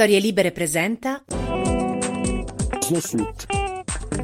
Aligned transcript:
Storie 0.00 0.18
Libere 0.18 0.50
presenta 0.50 1.22
Snowsuit. 2.80 3.44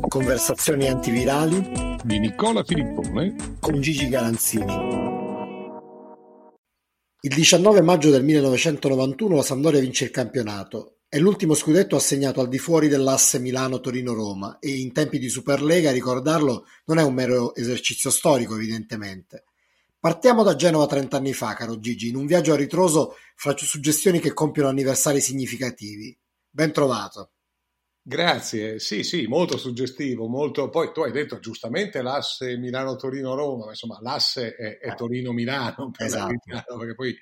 Conversazioni 0.08 0.88
antivirali 0.88 1.98
di 2.02 2.18
Nicola 2.18 2.64
Filippone 2.64 3.58
con 3.60 3.78
Gigi 3.82 4.08
Galanzini. 4.08 4.72
Il 7.20 7.34
19 7.34 7.82
maggio 7.82 8.08
del 8.08 8.24
1991 8.24 9.36
la 9.36 9.42
Sampdoria 9.42 9.80
vince 9.80 10.04
il 10.04 10.10
campionato. 10.10 11.00
È 11.10 11.18
l'ultimo 11.18 11.52
scudetto 11.52 11.94
assegnato 11.94 12.40
al 12.40 12.48
di 12.48 12.56
fuori 12.56 12.88
dell'asse 12.88 13.38
Milano-Torino-Roma 13.38 14.56
e 14.58 14.70
in 14.80 14.94
tempi 14.94 15.18
di 15.18 15.28
Superlega 15.28 15.92
ricordarlo 15.92 16.64
non 16.86 16.96
è 16.96 17.02
un 17.02 17.12
mero 17.12 17.54
esercizio 17.54 18.08
storico 18.08 18.54
evidentemente. 18.54 19.44
Partiamo 19.98 20.42
da 20.42 20.54
Genova 20.54 20.86
trent'anni 20.86 21.32
fa, 21.32 21.54
caro 21.54 21.78
Gigi, 21.78 22.08
in 22.08 22.16
un 22.16 22.26
viaggio 22.26 22.52
a 22.52 22.56
ritroso 22.56 23.16
fra 23.34 23.56
suggestioni 23.56 24.20
che 24.20 24.32
compiono 24.32 24.68
anniversari 24.68 25.20
significativi. 25.20 26.16
Ben 26.48 26.72
trovato. 26.72 27.32
Grazie, 28.02 28.78
sì, 28.78 29.02
sì, 29.02 29.26
molto 29.26 29.56
suggestivo, 29.56 30.28
molto... 30.28 30.68
Poi 30.68 30.92
tu 30.92 31.00
hai 31.00 31.10
detto 31.10 31.40
giustamente 31.40 32.02
l'asse 32.02 32.56
Milano-Torino-Roma, 32.56 33.64
ma 33.64 33.70
insomma 33.70 33.98
l'asse 34.00 34.54
è, 34.54 34.78
è 34.78 34.94
Torino-Milano, 34.94 35.90
per 35.90 36.06
esatto. 36.06 36.34
Milano, 36.44 36.78
perché 36.78 36.94
poi 36.94 37.16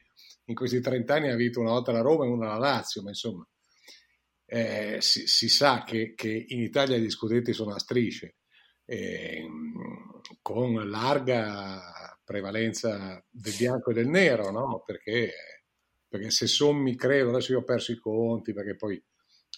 in 0.47 0.55
questi 0.55 0.80
30 0.80 1.14
anni 1.14 1.30
ha 1.30 1.36
vinto 1.36 1.61
una 1.61 1.70
volta 1.70 1.91
la 1.91 2.02
Roma 2.02 2.27
e 2.27 2.28
una 2.28 2.48
la 2.48 2.59
Lazio, 2.59 3.02
ma 3.02 3.09
insomma 3.09 3.48
eh, 4.47 4.98
si, 5.00 5.27
si, 5.27 5.48
sa 5.48 5.84
che, 5.84 6.12
che, 6.14 6.45
in 6.48 6.61
Italia 6.61 6.98
gli 6.98 7.11
scudetti 7.11 7.52
sono 7.52 7.75
a 7.75 7.78
strisce, 7.78 8.36
eh, 8.84 9.42
con 10.42 10.88
larga 10.88 12.03
prevalenza 12.24 13.23
del 13.30 13.55
bianco 13.56 13.91
e 13.91 13.95
del 13.95 14.09
nero, 14.09 14.51
no? 14.51 14.83
Perché, 14.84 15.33
perché 16.09 16.30
se 16.30 16.47
sommi, 16.47 16.97
credo, 16.97 17.30
adesso 17.30 17.52
io 17.52 17.59
ho 17.59 17.64
perso 17.64 17.92
i 17.92 17.98
conti, 17.98 18.52
perché 18.52 18.77
poi 18.77 19.02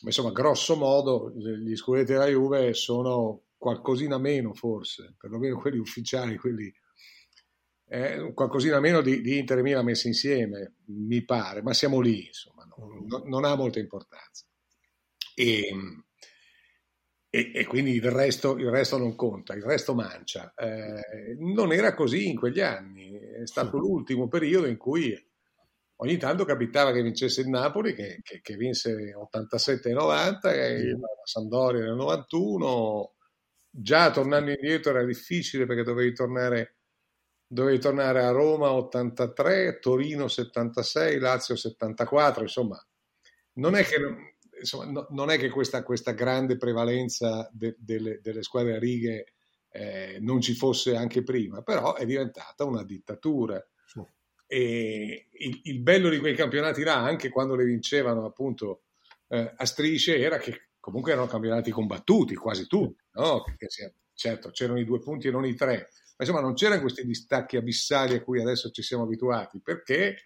ma 0.03 0.09
insomma, 0.09 0.31
grosso 0.31 0.77
modo, 0.77 1.33
gli 1.35 1.75
scudetti 1.75 2.13
della 2.13 2.27
Juve 2.27 2.75
sono 2.75 3.45
qualcosina 3.57 4.19
meno, 4.19 4.53
forse, 4.53 5.15
perlomeno 5.19 5.59
quelli 5.59 5.79
ufficiali, 5.79 6.37
quelli 6.37 6.73
eh, 7.89 8.33
qualcosina 8.35 8.81
meno 8.81 9.01
di, 9.01 9.21
di 9.21 9.39
Inter 9.39 9.59
e 9.59 9.63
Milan 9.63 9.85
messi 9.85 10.09
insieme, 10.09 10.75
mi 10.87 11.25
pare, 11.25 11.63
ma 11.63 11.73
siamo 11.73 12.01
lì, 12.01 12.27
insomma, 12.27 12.65
no, 12.65 13.05
no, 13.07 13.23
non 13.27 13.45
ha 13.45 13.55
molta 13.55 13.79
importanza. 13.79 14.45
E, 15.35 15.71
e, 17.37 17.51
e 17.53 17.67
quindi 17.67 17.93
il 17.93 18.11
resto, 18.11 18.57
il 18.57 18.71
resto, 18.71 18.97
non 18.97 19.15
conta, 19.15 19.53
il 19.53 19.63
resto 19.63 19.95
mancia. 19.95 20.55
Eh, 20.57 21.37
non 21.39 21.71
era 21.71 21.93
così 21.93 22.31
in 22.31 22.37
quegli 22.37 22.61
anni, 22.61 23.13
è 23.13 23.47
stato 23.47 23.77
l'ultimo 23.77 24.27
periodo 24.27 24.67
in 24.67 24.79
cui 24.79 25.15
ogni 25.97 26.17
tanto 26.17 26.47
capitava 26.47 26.93
che 26.93 27.03
vincesse 27.03 27.43
il 27.43 27.49
Napoli, 27.49 27.93
che, 27.95 28.21
che, 28.23 28.41
che 28.41 28.57
vinse 28.57 29.13
87 29.15 29.91
e 29.91 29.93
90, 29.93 30.53
e 30.55 30.89
la 30.93 31.07
Sampdoria 31.25 31.85
nel 31.85 31.97
91. 31.97 33.15
Già 33.69 34.11
tornando 34.11 34.53
indietro 34.53 34.93
era 34.93 35.05
difficile 35.05 35.67
perché 35.67 35.83
dovevi 35.83 36.15
tornare, 36.15 36.77
dovevi 37.47 37.79
tornare 37.79 38.25
a 38.25 38.31
Roma 38.31 38.73
83, 38.73 39.79
Torino 39.79 40.27
76, 40.27 41.19
Lazio 41.19 41.55
74, 41.55 42.45
insomma, 42.45 42.83
non 43.57 43.75
è 43.75 43.85
che, 43.85 44.36
insomma, 44.59 44.85
no, 44.87 45.07
non 45.11 45.31
è 45.31 45.39
che 45.39 45.51
questa, 45.51 45.83
questa, 45.83 46.13
grande 46.13 46.57
prevalenza 46.57 47.49
de, 47.53 47.77
delle, 47.79 48.21
delle, 48.21 48.43
squadre 48.43 48.77
a 48.77 48.79
righe 48.79 49.33
eh, 49.71 50.19
non 50.21 50.41
ci 50.41 50.55
fosse 50.55 50.97
anche 50.97 51.23
prima, 51.23 51.63
però 51.63 51.95
è 51.95 52.05
diventata 52.05 52.65
una 52.65 52.85
dittatura. 52.85 53.65
E 54.49 55.29
il, 55.33 55.61
il, 55.65 55.81
bello 55.81 56.09
di 56.09 56.19
quei 56.19 56.35
campionati 56.35 56.85
là, 56.85 57.03
anche 57.03 57.31
quando 57.31 57.57
le 57.57 57.65
vincevano 57.65 58.25
appunto 58.25 58.83
eh, 59.29 59.53
a 59.57 59.65
strisce, 59.65 60.19
era 60.19 60.39
che 60.39 60.69
comunque 60.79 61.11
erano 61.11 61.27
campionati 61.27 61.73
combattuti, 61.73 62.37
quasi 62.37 62.69
tutti, 62.69 63.03
no? 63.15 63.43
Sia, 63.67 63.93
certo, 64.15 64.51
c'erano 64.51 64.79
i 64.79 64.85
due 64.85 65.01
punti 65.01 65.27
e 65.27 65.31
non 65.33 65.45
i 65.45 65.57
tre, 65.57 65.89
ma 66.17 66.25
insomma 66.25 66.41
non 66.41 66.55
c'erano 66.55 66.81
questi 66.81 67.05
distacchi 67.05 67.57
abissali 67.57 68.15
a 68.15 68.23
cui 68.23 68.41
adesso 68.41 68.71
ci 68.71 68.83
siamo 68.83 69.03
abituati, 69.03 69.61
perché 69.61 70.23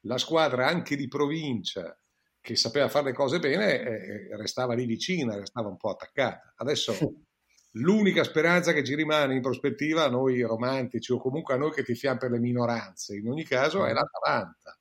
la 0.00 0.18
squadra 0.18 0.66
anche 0.66 0.94
di 0.94 1.08
provincia 1.08 1.96
che 2.42 2.56
sapeva 2.56 2.90
fare 2.90 3.06
le 3.06 3.12
cose 3.14 3.38
bene 3.38 3.80
eh, 3.80 4.36
restava 4.36 4.74
lì 4.74 4.84
vicina, 4.84 5.38
restava 5.38 5.68
un 5.68 5.78
po' 5.78 5.90
attaccata. 5.90 6.52
Adesso 6.56 6.94
L'unica 7.76 8.22
speranza 8.22 8.72
che 8.72 8.84
ci 8.84 8.94
rimane 8.94 9.34
in 9.34 9.40
prospettiva 9.40 10.04
a 10.04 10.10
noi 10.10 10.42
romantici 10.42 11.10
o 11.12 11.18
comunque 11.18 11.54
a 11.54 11.56
noi 11.56 11.72
che 11.72 11.82
tifiamo 11.82 12.18
per 12.18 12.30
le 12.30 12.38
minoranze, 12.38 13.16
in 13.16 13.28
ogni 13.28 13.44
caso, 13.44 13.86
è 13.86 13.92
l'Atalanta. 13.94 14.78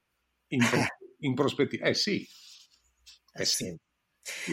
In, 0.48 0.60
in 1.20 1.34
prospettiva, 1.34 1.86
eh 1.86 1.94
sì. 1.94 2.28
Eh 3.34 3.46
sì. 3.46 3.74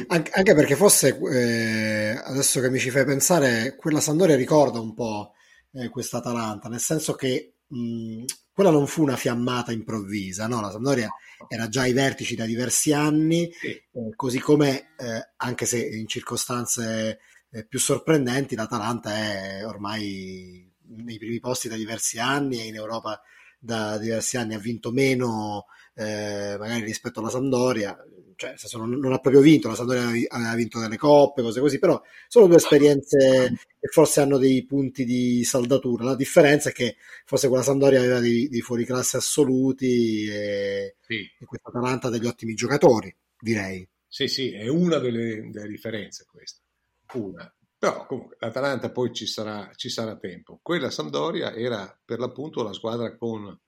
Anche, 0.07 0.31
anche 0.33 0.55
perché 0.55 0.77
forse, 0.77 1.19
eh, 1.19 2.11
adesso 2.23 2.61
che 2.61 2.71
mi 2.71 2.79
ci 2.79 2.91
fai 2.91 3.05
pensare, 3.05 3.75
quella 3.75 4.01
Sandoria 4.01 4.37
ricorda 4.37 4.79
un 4.79 4.95
po' 4.95 5.33
eh, 5.73 5.89
questa 5.89 6.19
Atalanta, 6.19 6.69
nel 6.69 6.81
senso 6.81 7.15
che 7.15 7.55
mh, 7.67 8.25
quella 8.59 8.73
non 8.73 8.89
fu 8.89 9.03
una 9.03 9.15
fiammata 9.15 9.71
improvvisa, 9.71 10.49
no? 10.49 10.61
La 10.61 10.73
Sampdoria 10.73 11.09
era 11.47 11.69
già 11.69 11.83
ai 11.83 11.93
vertici 11.93 12.35
da 12.35 12.45
diversi 12.45 12.93
anni, 12.93 13.49
sì. 13.53 13.69
eh, 13.69 13.85
così 14.17 14.41
come, 14.41 14.95
eh, 14.99 15.31
anche 15.37 15.65
se 15.65 15.79
in 15.79 16.09
circostanze 16.09 17.21
eh, 17.53 17.65
più 17.65 17.79
sorprendenti, 17.79 18.57
l'Atalanta 18.57 19.15
è 19.15 19.65
ormai 19.65 20.69
nei 20.89 21.19
primi 21.19 21.39
posti 21.39 21.69
da 21.69 21.77
diversi 21.77 22.19
anni 22.19 22.59
e 22.59 22.67
in 22.67 22.75
Europa 22.75 23.23
da 23.61 23.97
diversi 23.97 24.37
anni 24.37 24.55
ha 24.55 24.59
vinto 24.59 24.91
meno 24.91 25.67
eh, 25.95 26.57
magari 26.59 26.83
rispetto 26.83 27.21
alla 27.21 27.31
Sampdoria, 27.31 27.97
cioè 28.39 28.55
non, 28.75 28.91
non, 28.91 29.13
ha 29.13 29.19
proprio 29.19 29.43
vinto, 29.43 29.67
la 29.67 29.75
Sampdoria 29.75 30.07
aveva 30.29 30.55
vinto 30.55 30.79
delle 30.79 30.97
coppe, 30.97 31.43
cose 31.43 31.59
così, 31.59 31.81
però 31.81 32.01
sono 32.29 32.47
due 32.47 32.57
esperienze 32.57 33.53
che 33.81 33.89
forse 33.89 34.21
hanno 34.21 34.39
dei 34.39 34.65
punti 34.65 35.05
di 35.05 35.43
saldatura. 35.43 36.05
La 36.05 36.15
differenza 36.15 36.69
è 36.69 36.73
che 36.73 36.97
forse 37.25 37.49
quella 37.49 37.65
Sampdoria 37.65 37.99
aveva 37.99 38.21
dei, 38.21 38.49
dei 38.49 38.61
fuoriclasse 38.61 39.17
assoluti 39.17 40.29
e, 40.29 40.95
sì. 41.01 41.29
e 41.37 41.45
questa 41.47 41.71
Atalanta 41.71 42.07
ha 42.07 42.11
degli 42.11 42.27
ottimi 42.27 42.55
giocatori, 42.55 43.13
direi. 43.41 43.87
Sì, 44.07 44.29
sì, 44.29 44.53
è 44.53 44.69
una 44.69 44.99
delle, 44.99 45.51
delle 45.51 45.69
differenze 45.69 46.25
questa 46.31 46.61
una. 47.15 47.53
Però 47.77 48.07
comunque 48.07 48.37
l'Atalanta 48.39 48.91
poi 48.91 49.13
ci 49.13 49.27
sarà, 49.27 49.71
ci 49.75 49.89
sarà 49.89 50.17
tempo. 50.17 50.61
Quella 50.63 50.91
Sampdoria 50.91 51.53
era 51.55 51.97
per 52.05 52.21
l'appunto 52.21 52.63
la 52.63 52.73
squadra 52.73 53.17
con 53.17 53.59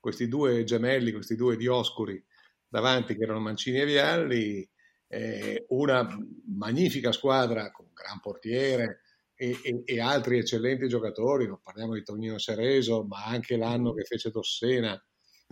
questi 0.00 0.28
due 0.28 0.64
gemelli, 0.64 1.12
questi 1.12 1.36
due 1.36 1.56
dioscuri 1.56 2.22
davanti 2.74 3.14
che 3.14 3.22
erano 3.22 3.38
Mancini 3.38 3.78
e 3.78 3.86
Vialli, 3.86 4.68
eh, 5.06 5.64
una 5.68 6.04
magnifica 6.56 7.12
squadra 7.12 7.70
con 7.70 7.86
un 7.86 7.92
gran 7.92 8.18
portiere 8.18 9.02
e, 9.36 9.56
e, 9.62 9.82
e, 9.84 10.00
altri 10.00 10.38
eccellenti 10.38 10.88
giocatori, 10.88 11.46
non 11.46 11.60
parliamo 11.62 11.94
di 11.94 12.02
Tonino 12.02 12.36
Cereso, 12.36 13.04
ma 13.04 13.26
anche 13.26 13.56
l'anno 13.56 13.94
che 13.94 14.02
fece 14.02 14.30
Dossena, 14.30 15.00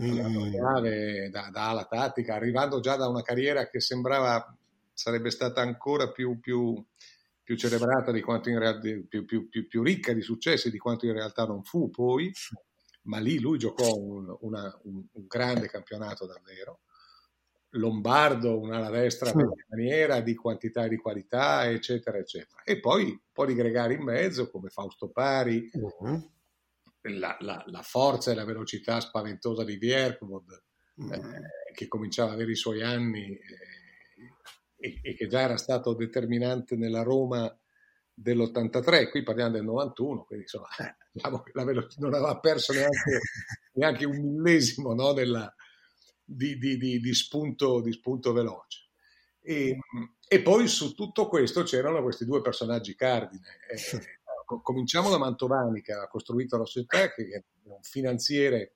mm. 0.03 1.31
da, 1.31 1.49
da 1.53 1.69
ala 1.69 1.84
tattica, 1.84 2.34
arrivando 2.34 2.81
già 2.81 2.97
da 2.97 3.06
una 3.06 3.22
carriera 3.22 3.69
che 3.69 3.78
sembrava 3.78 4.44
sarebbe 4.93 5.31
stata 5.31 5.60
ancora 5.60 6.10
più, 6.10 6.41
più 6.41 6.75
più 7.44 7.56
celebrata 7.56 8.12
di 8.12 8.21
quanto 8.21 8.50
in 8.50 8.59
realtà, 8.59 8.81
più, 8.81 9.25
più, 9.25 9.49
più, 9.49 9.66
più, 9.66 9.83
ricca 9.83 10.12
di 10.12 10.22
successi 10.22 10.71
di 10.71 10.78
quanto 10.78 11.06
in 11.06 11.12
realtà 11.12 11.44
non 11.44 11.62
fu 11.65 11.91
poi, 11.91 12.33
ma 13.03 13.19
lì 13.19 13.41
lui 13.41 13.59
giocò 13.59 13.93
un, 13.97 14.37
una, 14.41 14.81
un, 14.84 15.04
un 15.12 15.27
grande 15.27 15.69
campionato 15.69 16.25
davvero. 16.25 16.81
Lombardo, 17.72 18.59
un'ala 18.59 18.91
destra 18.91 19.31
sì. 19.31 19.37
maniera, 19.69 20.21
di 20.21 20.34
quantità 20.34 20.84
e 20.84 20.88
di 20.88 20.97
qualità, 20.97 21.69
eccetera, 21.69 22.19
eccetera. 22.19 22.62
E 22.65 22.81
poi 22.81 23.05
un 23.05 23.21
po' 23.33 23.47
di 23.47 23.55
gregari 23.55 23.94
in 23.94 24.03
mezzo, 24.03 24.50
come 24.50 24.69
Fausto 24.69 25.10
Pari, 25.10 25.71
uh-huh. 25.72 26.31
la, 27.03 27.37
la, 27.41 27.62
la, 27.66 27.83
forza 27.83 28.31
e 28.31 28.34
la 28.34 28.44
velocità 28.44 29.00
spaventosa 29.00 29.65
di 29.65 29.77
Vierkvod, 29.77 30.65
uh-huh. 30.97 31.12
eh, 31.12 31.72
che 31.75 31.88
cominciava 31.88 32.31
ad 32.31 32.34
avere 32.34 32.53
i 32.53 32.56
suoi 32.56 32.83
anni. 32.83 33.33
Eh, 33.33 33.81
e, 34.83 34.98
e, 35.01 35.15
che 35.15 35.28
già 35.28 35.41
era 35.41 35.57
stato 35.57 35.95
determinante 35.95 36.77
nella 36.77 37.03
Roma 37.03 37.57
dell'83, 38.13 39.09
qui 39.10 39.22
parliamo 39.22 39.53
del 39.53 39.65
91, 39.65 40.25
quindi 40.25 40.45
insomma 40.45 40.68
diciamo 41.13 41.42
velo- 41.65 41.89
non 41.98 42.15
aveva 42.15 42.39
perso 42.39 42.72
neanche, 42.72 43.21
neanche 43.75 44.04
un 44.04 44.18
millesimo 44.21 44.92
no, 44.92 45.13
della, 45.13 45.53
di, 46.34 46.58
di, 46.58 46.76
di, 46.76 47.00
di, 47.00 47.14
spunto, 47.14 47.80
di 47.80 47.92
spunto 47.92 48.32
veloce. 48.32 48.88
E, 49.40 49.78
e, 50.28 50.42
poi 50.42 50.68
su 50.68 50.94
tutto 50.94 51.26
questo 51.28 51.62
c'erano 51.62 52.02
questi 52.02 52.24
due 52.24 52.40
personaggi 52.40 52.94
cardine. 52.94 53.58
Eh, 53.68 54.20
cominciamo 54.62 55.10
da 55.10 55.18
Mantovani 55.18 55.80
che 55.80 55.92
ha 55.92 56.08
costruito 56.08 56.56
la 56.56 56.64
società, 56.64 57.12
che 57.12 57.22
è 57.22 57.42
un 57.64 57.82
finanziere 57.82 58.74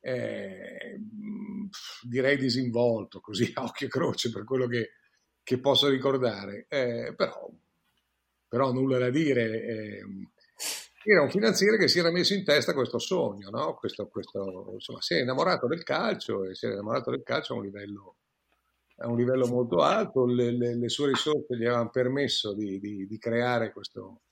eh, 0.00 1.00
direi 2.02 2.36
disinvolto, 2.36 3.20
così 3.20 3.50
a 3.54 3.62
occhio 3.62 3.86
e 3.86 3.90
croce 3.90 4.30
per 4.30 4.44
quello 4.44 4.66
che, 4.66 4.90
che 5.42 5.58
posso 5.58 5.88
ricordare, 5.88 6.66
eh, 6.68 7.14
però, 7.16 7.50
però, 8.46 8.72
nulla 8.72 8.98
da 8.98 9.10
dire. 9.10 10.02
Era 11.06 11.20
un 11.22 11.30
finanziere 11.30 11.76
che 11.76 11.86
si 11.86 11.98
era 11.98 12.10
messo 12.10 12.32
in 12.32 12.44
testa 12.44 12.72
questo 12.72 12.98
sogno, 12.98 13.50
no? 13.50 13.74
questo, 13.74 14.08
questo, 14.08 14.70
insomma, 14.72 15.02
si 15.02 15.14
è 15.14 15.20
innamorato 15.20 15.66
del 15.66 15.82
calcio 15.82 16.44
e 16.44 16.54
si 16.54 16.64
è 16.66 16.70
innamorato 16.70 17.10
del 17.10 17.22
calcio 17.22 17.52
a 17.52 17.56
un 17.56 17.64
livello 17.64 18.16
a 18.98 19.08
un 19.08 19.16
livello 19.16 19.46
molto 19.46 19.82
alto, 19.82 20.24
le, 20.24 20.52
le, 20.52 20.76
le 20.76 20.88
sue 20.88 21.08
risorse 21.08 21.56
gli 21.56 21.64
avevano 21.64 21.90
permesso 21.90 22.54
di, 22.54 22.78
di, 22.78 23.06
di 23.06 23.18
creare 23.18 23.72
questo, 23.72 24.22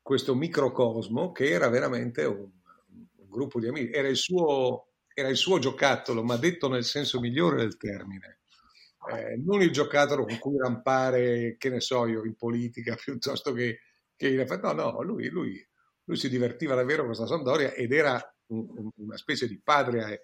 questo, 0.00 0.34
microcosmo 0.34 1.32
che 1.32 1.50
era 1.50 1.68
veramente 1.68 2.24
un, 2.24 2.48
un 2.48 3.28
gruppo 3.28 3.58
di 3.58 3.66
amici, 3.66 3.90
era 3.90 4.08
il, 4.08 4.16
suo, 4.16 4.90
era 5.12 5.28
il 5.28 5.36
suo 5.36 5.58
giocattolo, 5.58 6.22
ma 6.22 6.36
detto 6.36 6.68
nel 6.68 6.84
senso 6.84 7.18
migliore 7.18 7.56
del 7.56 7.76
termine. 7.76 8.38
Eh, 9.10 9.36
non 9.36 9.62
il 9.62 9.72
giocattolo 9.72 10.24
con 10.24 10.38
cui 10.38 10.58
rampare, 10.58 11.56
che 11.58 11.70
ne 11.70 11.80
so 11.80 12.06
io, 12.06 12.24
in 12.24 12.36
politica 12.36 12.94
piuttosto 13.02 13.52
che, 13.52 13.80
che 14.14 14.28
in 14.28 14.40
effetti, 14.40 14.62
no, 14.62 14.72
no, 14.72 15.02
lui, 15.02 15.28
lui, 15.28 15.67
lui, 16.08 16.16
si 16.16 16.30
divertiva 16.30 16.74
davvero 16.74 17.04
con 17.04 17.12
questa 17.12 17.26
Sampdoria 17.26 17.72
ed 17.72 17.92
era 17.92 18.18
un, 18.46 18.90
una 18.96 19.16
specie 19.16 19.46
di 19.46 19.60
padre 19.62 20.22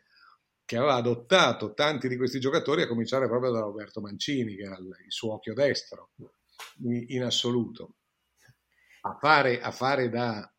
che 0.64 0.78
aveva 0.78 0.94
adottato 0.94 1.74
tanti 1.74 2.08
di 2.08 2.16
questi 2.16 2.40
giocatori, 2.40 2.82
a 2.82 2.88
cominciare 2.88 3.28
proprio 3.28 3.50
da 3.50 3.60
Roberto 3.60 4.00
Mancini, 4.00 4.56
che 4.56 4.62
era 4.62 4.78
il, 4.78 4.94
suo 5.08 5.34
occhio 5.34 5.52
destro 5.52 6.12
in, 6.82 7.22
assoluto. 7.22 7.96
A 9.02 9.18
fare, 9.20 9.60
a 9.60 9.70
fare 9.70 10.08
da, 10.08 10.50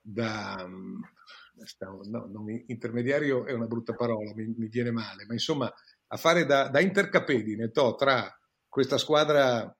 da 0.00 0.64
no, 0.64 2.26
non, 2.30 2.64
intermediario 2.66 3.46
è 3.46 3.52
una 3.52 3.66
brutta 3.66 3.94
parola, 3.94 4.32
mi, 4.32 4.46
mi, 4.56 4.68
viene 4.68 4.92
male, 4.92 5.26
ma 5.26 5.32
insomma 5.32 5.72
a 6.10 6.16
fare 6.16 6.46
da, 6.46 6.68
da 6.68 6.78
intercapedine 6.78 7.72
to, 7.72 7.96
tra 7.96 8.32
questa 8.68 8.96
squadra 8.96 9.76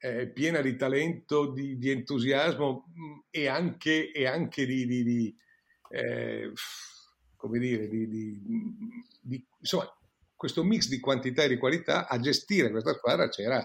eh, 0.00 0.28
piena 0.28 0.60
di 0.60 0.76
talento, 0.76 1.52
di, 1.52 1.78
di 1.78 1.90
entusiasmo 1.90 2.86
mm, 2.88 3.18
e 3.30 3.48
anche, 3.48 4.12
e 4.12 4.26
anche 4.26 4.66
di, 4.66 4.86
di, 4.86 5.02
di 5.04 5.36
eh, 5.90 6.52
come 7.36 7.58
dire, 7.58 7.88
di, 7.88 8.38
insomma, 9.58 9.90
questo 10.36 10.62
mix 10.62 10.88
di 10.88 11.00
quantità 11.00 11.42
e 11.42 11.48
di 11.48 11.58
qualità, 11.58 12.08
a 12.08 12.18
gestire 12.18 12.70
questa 12.70 12.94
squadra 12.94 13.28
c'era 13.28 13.62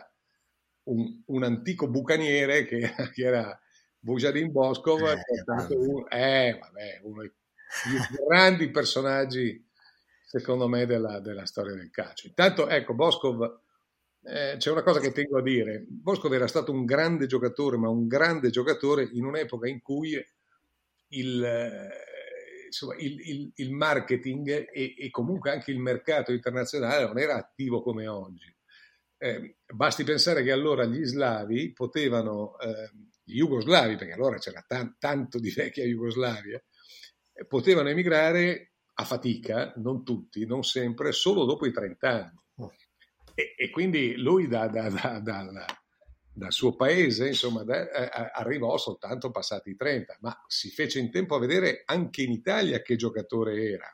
un, 0.84 1.22
un 1.28 1.44
antico 1.44 1.88
bucaniere 1.88 2.66
che, 2.66 2.94
che 3.14 3.24
era 3.24 3.60
Bujadin 4.00 4.52
Boskov, 4.52 5.02
eh, 5.02 5.14
è 5.14 5.38
stato 5.42 5.80
un, 5.80 6.06
eh, 6.10 6.58
vabbè, 6.60 7.00
uno 7.04 7.22
dei 7.22 7.32
grandi 8.28 8.70
personaggi, 8.70 9.68
secondo 10.26 10.68
me, 10.68 10.86
della, 10.86 11.20
della, 11.20 11.46
storia 11.46 11.74
del 11.74 11.90
calcio. 11.90 12.28
Intanto, 12.28 12.68
ecco, 12.68 12.94
Boskov, 12.94 13.62
eh, 14.28 14.56
c'è 14.58 14.72
una 14.72 14.84
cosa 14.84 15.00
che 15.00 15.12
tengo 15.12 15.38
a 15.38 15.44
dire. 15.44 15.86
Boskov 15.88 16.34
era 16.34 16.48
stato 16.48 16.72
un 16.72 16.86
grande 16.86 17.28
giocatore, 17.28 17.78
ma 17.78 17.90
un 17.90 18.08
grande 18.08 18.50
giocatore 18.50 19.08
in 19.14 19.26
un'epoca 19.26 19.68
in 19.68 19.82
cui 19.82 20.14
il 21.10 21.94
insomma, 22.66 22.96
il, 22.98 23.20
il, 23.20 23.52
il 23.56 23.72
marketing 23.72 24.70
e, 24.72 24.96
e, 24.98 25.10
comunque 25.10 25.52
anche 25.52 25.72
il 25.72 25.80
mercato 25.80 26.34
internazionale 26.34 27.06
non 27.06 27.18
era 27.18 27.36
attivo 27.36 27.82
come 27.82 28.08
oggi. 28.08 28.54
Eh, 29.18 29.58
basti 29.66 30.04
pensare 30.04 30.44
che 30.44 30.52
allora 30.52 30.86
gli 30.86 31.04
slavi 31.04 31.72
potevano, 31.72 32.60
eh, 32.60 32.92
gli 33.24 33.38
jugoslavi, 33.38 33.96
perché 33.96 34.14
allora 34.14 34.38
c'era 34.38 34.64
tan, 34.68 34.98
tanto 35.00 35.40
di 35.40 35.52
vecchia 35.52 35.86
Jugoslavia, 35.86 36.62
eh, 37.34 37.46
potevano 37.46 37.90
emigrare 37.90 38.74
a 38.96 39.04
fatica, 39.06 39.74
non 39.78 40.04
tutti, 40.04 40.46
non 40.46 40.64
sempre, 40.64 41.12
solo 41.12 41.46
dopo 41.46 41.66
i 41.66 41.72
30 41.72 42.10
anni. 42.10 42.44
E, 43.36 43.54
e 43.58 43.70
quindi 43.70 44.16
lui 44.16 44.48
da, 44.48 44.68
da, 44.68 44.90
da, 44.90 45.20
da 45.20 45.66
dal 46.38 46.52
suo 46.52 46.76
paese, 46.76 47.28
insomma, 47.28 47.64
da, 47.64 47.90
eh, 47.90 48.32
arrivò 48.34 48.78
soltanto 48.78 49.32
passati 49.32 49.70
i 49.70 49.76
30, 49.78 50.18
ma 50.20 50.38
si 50.48 50.70
fece 50.70 51.00
in 51.00 51.10
tempo 51.10 51.36
a 51.36 51.40
vedere 51.40 51.84
anche 51.86 52.24
in 52.24 52.32
Italia 52.32 52.82
che 52.82 52.98
giocatore 52.98 53.70
era. 53.70 53.88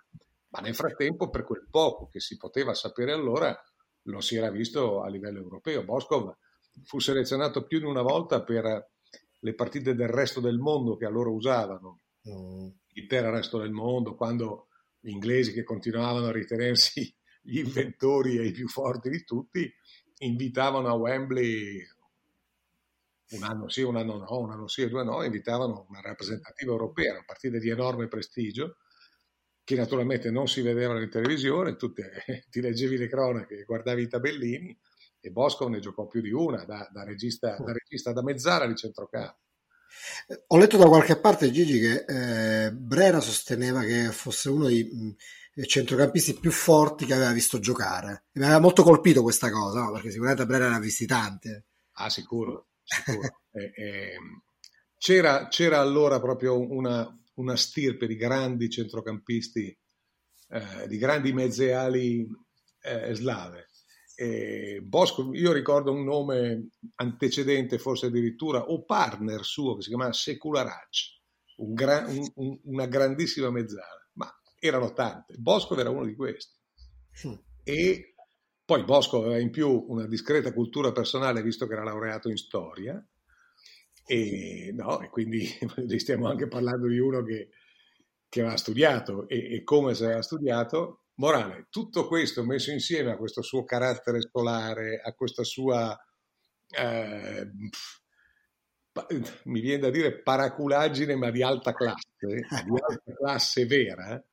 Ma 0.49 0.59
nel 0.59 0.73
frattempo, 0.73 1.29
per 1.29 1.43
quel 1.43 1.67
poco 1.69 2.07
che 2.07 2.19
si 2.19 2.37
poteva 2.37 2.73
sapere 2.73 3.11
allora, 3.11 3.55
lo 4.05 4.21
si 4.21 4.37
era 4.37 4.49
visto 4.49 5.03
a 5.03 5.07
livello 5.07 5.37
europeo. 5.37 5.83
Boskov 5.83 6.35
fu 6.83 6.97
selezionato 6.97 7.67
più 7.67 7.77
di 7.77 7.85
una 7.85 8.01
volta 8.01 8.43
per 8.43 8.89
le 9.39 9.53
partite 9.53 9.93
del 9.93 10.09
resto 10.09 10.39
del 10.39 10.57
mondo 10.57 10.97
che 10.97 11.05
allora 11.05 11.29
usavano, 11.29 12.01
mm. 12.27 12.67
l'intero 12.93 13.29
resto 13.29 13.59
del 13.59 13.71
mondo, 13.71 14.15
quando 14.15 14.67
gli 14.99 15.09
inglesi 15.09 15.53
che 15.53 15.63
continuavano 15.63 16.25
a 16.25 16.31
ritenersi 16.31 17.15
gli 17.41 17.59
inventori 17.59 18.37
e 18.37 18.45
i 18.45 18.51
più 18.51 18.67
forti 18.67 19.09
di 19.09 19.23
tutti, 19.23 19.71
invitavano 20.19 20.87
a 20.87 20.93
Wembley 20.93 21.83
un 23.31 23.43
anno 23.43 23.69
sì, 23.69 23.81
un 23.81 23.95
anno 23.95 24.17
no, 24.17 24.39
un 24.39 24.51
anno 24.51 24.67
sì 24.67 24.81
e 24.81 24.89
due 24.89 25.03
no, 25.03 25.23
invitavano 25.23 25.85
una 25.89 26.01
rappresentativa 26.01 26.71
europea, 26.71 27.13
una 27.13 27.23
partita 27.25 27.57
di 27.57 27.69
enorme 27.69 28.07
prestigio, 28.07 28.77
che 29.63 29.75
naturalmente 29.75 30.31
non 30.31 30.47
si 30.47 30.61
vedevano 30.61 31.01
in 31.01 31.09
televisione, 31.09 31.75
tu 31.75 31.93
ti 32.49 32.61
leggevi 32.61 32.97
le 32.97 33.07
cronache, 33.07 33.63
guardavi 33.63 34.01
i 34.01 34.07
tabellini 34.07 34.77
e 35.19 35.29
Bosco 35.29 35.67
ne 35.67 35.79
giocò 35.79 36.07
più 36.07 36.19
di 36.19 36.31
una 36.31 36.65
da, 36.65 36.89
da, 36.91 37.03
regista, 37.03 37.55
da 37.57 37.71
regista, 37.71 38.11
da 38.11 38.23
mezzala 38.23 38.67
di 38.67 38.75
centrocampo. 38.75 39.39
Ho 40.47 40.57
letto 40.57 40.77
da 40.77 40.87
qualche 40.87 41.17
parte, 41.17 41.51
Gigi, 41.51 41.79
che 41.79 42.05
eh, 42.07 42.71
Brera 42.71 43.19
sosteneva 43.19 43.81
che 43.81 44.09
fosse 44.11 44.49
uno 44.49 44.67
dei 44.67 44.89
centrocampisti 45.53 46.35
più 46.35 46.51
forti 46.51 47.05
che 47.05 47.13
aveva 47.13 47.31
visto 47.31 47.59
giocare. 47.59 48.25
mi 48.33 48.43
aveva 48.43 48.59
molto 48.59 48.83
colpito 48.83 49.21
questa 49.21 49.51
cosa, 49.51 49.81
no? 49.81 49.91
perché 49.91 50.11
sicuramente 50.11 50.45
Brera 50.45 50.79
visti 50.79 51.05
tanti. 51.05 51.49
Ah, 51.93 52.09
sicuro 52.09 52.69
eh, 53.51 53.71
eh, 53.75 54.15
c'era, 54.97 55.47
c'era, 55.47 55.79
allora 55.79 56.19
proprio 56.19 56.59
una, 56.59 57.07
una, 57.35 57.55
stirpe 57.55 58.07
di 58.07 58.15
grandi 58.15 58.69
centrocampisti, 58.69 59.77
eh, 60.49 60.87
di 60.87 60.97
grandi 60.97 61.33
mezzeali 61.33 62.27
eh, 62.81 63.13
slave. 63.13 63.67
Bosco, 64.83 65.33
io 65.33 65.51
ricordo 65.51 65.91
un 65.91 66.03
nome 66.03 66.69
antecedente, 66.97 67.79
forse 67.79 68.05
addirittura, 68.05 68.69
o 68.69 68.83
partner 68.83 69.43
suo, 69.43 69.75
che 69.75 69.81
si 69.81 69.87
chiamava 69.87 70.13
Secularac, 70.13 71.21
un 71.55 71.73
gra, 71.73 72.05
un, 72.07 72.31
un, 72.35 72.59
una 72.65 72.85
grandissima 72.85 73.49
mezzala, 73.49 74.00
erano 74.61 74.93
tante. 74.93 75.35
Bosco 75.37 75.77
era 75.77 75.89
uno 75.89 76.05
di 76.05 76.15
questi. 76.15 76.57
Mm. 77.27 77.33
E 77.63 78.13
poi 78.63 78.83
Bosco 78.83 79.17
aveva 79.17 79.39
in 79.39 79.49
più 79.49 79.85
una 79.87 80.07
discreta 80.07 80.53
cultura 80.53 80.91
personale, 80.91 81.41
visto 81.41 81.67
che 81.67 81.73
era 81.73 81.83
laureato 81.83 82.29
in 82.29 82.37
storia, 82.37 83.03
e, 84.05 84.71
no, 84.73 85.01
e 85.01 85.09
quindi 85.09 85.45
stiamo 85.99 86.27
anche 86.27 86.47
parlando 86.47 86.87
di 86.87 86.99
uno 86.99 87.23
che, 87.23 87.49
che 88.29 88.41
aveva 88.41 88.57
studiato 88.57 89.27
e, 89.27 89.55
e, 89.55 89.63
come 89.63 89.93
se 89.93 90.05
aveva 90.05 90.21
studiato. 90.21 91.05
Morale, 91.15 91.67
tutto 91.69 92.07
questo 92.07 92.43
messo 92.43 92.71
insieme 92.71 93.11
a 93.11 93.17
questo 93.17 93.41
suo 93.41 93.63
carattere 93.63 94.21
solare, 94.21 95.01
a 95.03 95.13
questa 95.13 95.43
sua, 95.43 95.95
eh, 96.69 97.51
mi 99.43 99.59
viene 99.59 99.79
da 99.79 99.89
dire 99.89 100.21
paraculaggine, 100.21 101.15
ma 101.15 101.29
di 101.29 101.43
alta 101.43 101.73
classe, 101.73 102.09
di 102.17 102.79
alta 102.79 103.13
classe 103.13 103.65
vera, 103.65 104.23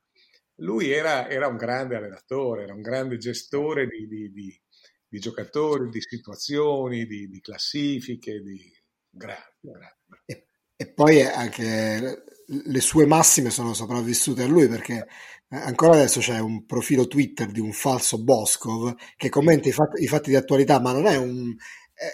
lui 0.58 0.90
era, 0.90 1.28
era, 1.28 1.46
un 1.46 1.56
grande 1.56 1.96
allenatore, 1.96 2.62
era 2.64 2.74
un 2.74 2.80
grande 2.80 3.16
gestore 3.18 3.86
di, 3.86 4.06
di, 4.06 4.30
di, 4.30 4.60
di 5.08 5.18
giocatori, 5.18 5.88
di 5.90 6.00
situazioni, 6.00 7.06
di, 7.06 7.40
classifiche, 7.40 8.40
di 8.40 8.72
grande, 9.10 9.56
grande. 9.60 10.24
E, 10.24 10.46
e, 10.76 10.92
poi 10.92 11.22
anche 11.22 12.24
le 12.46 12.80
sue 12.80 13.06
massime 13.06 13.50
sono 13.50 13.74
sopravvissute 13.74 14.42
a 14.42 14.46
lui 14.46 14.68
perché 14.68 15.06
ancora 15.50 15.92
adesso 15.92 16.20
c'è 16.20 16.38
un 16.38 16.64
profilo 16.66 17.06
Twitter 17.06 17.50
di 17.50 17.60
un 17.60 17.72
falso 17.72 18.22
Boscov 18.22 18.94
che 19.16 19.28
commenta 19.28 19.68
i 19.68 19.72
fatti, 19.72 20.02
i 20.02 20.06
fatti 20.06 20.30
di 20.30 20.36
attualità, 20.36 20.80
ma 20.80 20.92
non 20.92 21.06
è 21.06 21.16
un... 21.16 21.54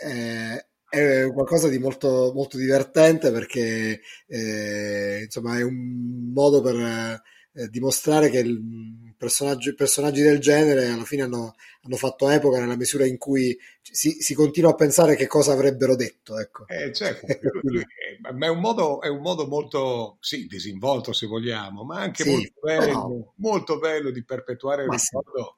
Eh, 0.03 0.67
è 0.95 1.33
qualcosa 1.33 1.69
di 1.69 1.79
molto, 1.79 2.31
molto 2.33 2.57
divertente 2.57 3.33
perché 3.33 4.01
eh, 4.29 5.23
insomma 5.25 5.59
è 5.59 5.63
un 5.63 6.31
modo 6.33 6.63
per 6.63 7.21
eh, 7.55 7.69
dimostrare 7.69 8.31
che 8.31 8.39
il 8.39 9.15
personaggi, 9.17 9.75
personaggi 9.75 10.23
del 10.23 10.41
genere 10.41 10.89
alla 10.89 11.05
fine 11.05 11.23
hanno, 11.23 11.55
hanno, 11.83 11.97
fatto 11.97 12.29
epoca 12.29 12.59
nella 12.59 12.77
misura 12.77 13.07
in 13.07 13.17
cui 13.17 13.57
si, 13.81 14.11
si, 14.21 14.35
continua 14.35 14.71
a 14.71 14.75
pensare 14.75 15.15
che 15.15 15.29
cosa 15.29 15.53
avrebbero 15.53 15.95
detto. 15.95 16.39
Ecco. 16.39 16.67
Eh, 16.67 16.93
certo, 16.93 17.27
ma 18.35 18.47
è 18.47 18.51
un, 18.51 18.59
modo, 18.59 19.01
è 19.01 19.09
un, 19.09 19.21
modo, 19.21 19.47
molto 19.47 20.17
sì, 20.21 20.47
disinvolto 20.47 21.13
se 21.13 21.27
vogliamo, 21.27 21.85
ma 21.85 22.01
anche 22.01 22.25
sì, 22.25 22.31
molto, 22.31 22.61
bello, 22.61 22.93
no. 22.93 23.33
molto, 23.37 23.79
bello, 23.79 24.11
di 24.11 24.25
perpetuare 24.25 24.83
il 24.83 24.91
ricordo, 24.91 25.57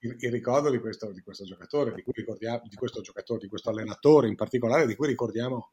il, 0.00 0.16
il 0.18 0.30
ricordo 0.30 0.70
di, 0.70 0.78
questo, 0.78 1.10
di 1.12 1.20
questo 1.20 1.44
giocatore, 1.44 1.94
di, 1.94 2.02
cui 2.02 2.12
ricordiamo, 2.14 2.62
di 2.68 2.76
questo 2.76 3.00
giocatore, 3.00 3.40
di 3.40 3.48
questo 3.48 3.70
allenatore 3.70 4.28
in 4.28 4.36
particolare, 4.36 4.86
di 4.86 4.94
cui 4.94 5.08
ricordiamo 5.08 5.72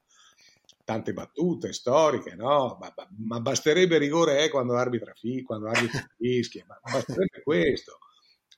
tante 0.85 1.13
battute 1.13 1.73
storiche, 1.73 2.35
no? 2.35 2.77
Ma, 2.79 2.93
ma, 2.95 3.07
ma 3.25 3.39
basterebbe 3.41 3.97
rigore 3.97 4.43
eh, 4.43 4.49
quando 4.49 4.75
arbitra, 4.75 5.13
fi, 5.13 5.41
quando 5.41 5.67
arbitra 5.67 6.05
fischia, 6.15 6.63
ma 6.67 6.79
basterebbe 6.81 7.41
questo. 7.43 7.97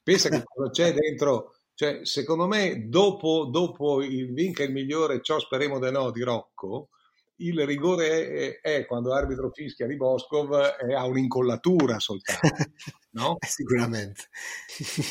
Pensa 0.04 0.30
che 0.30 0.44
cosa 0.44 0.70
c'è 0.70 0.94
dentro, 0.94 1.56
cioè, 1.74 2.02
secondo 2.04 2.48
me, 2.48 2.88
dopo, 2.88 3.46
dopo 3.46 4.04
il 4.04 4.34
vinca 4.34 4.64
il 4.64 4.72
migliore, 4.72 5.22
ciò 5.22 5.40
speriamo 5.40 5.80
di 5.80 5.90
no, 5.90 6.12
di 6.12 6.22
Rocco, 6.22 6.90
il 7.38 7.66
rigore 7.66 8.60
è, 8.62 8.62
è, 8.62 8.86
quando 8.86 9.10
l'arbitro 9.10 9.52
fischia 9.52 9.86
di 9.86 9.96
Boscov 9.96 10.54
e 10.54 10.94
ha 10.96 11.06
un'incollatura 11.06 12.00
soltanto. 12.00 12.66
No? 13.12 13.38
Sicuramente. 13.46 14.30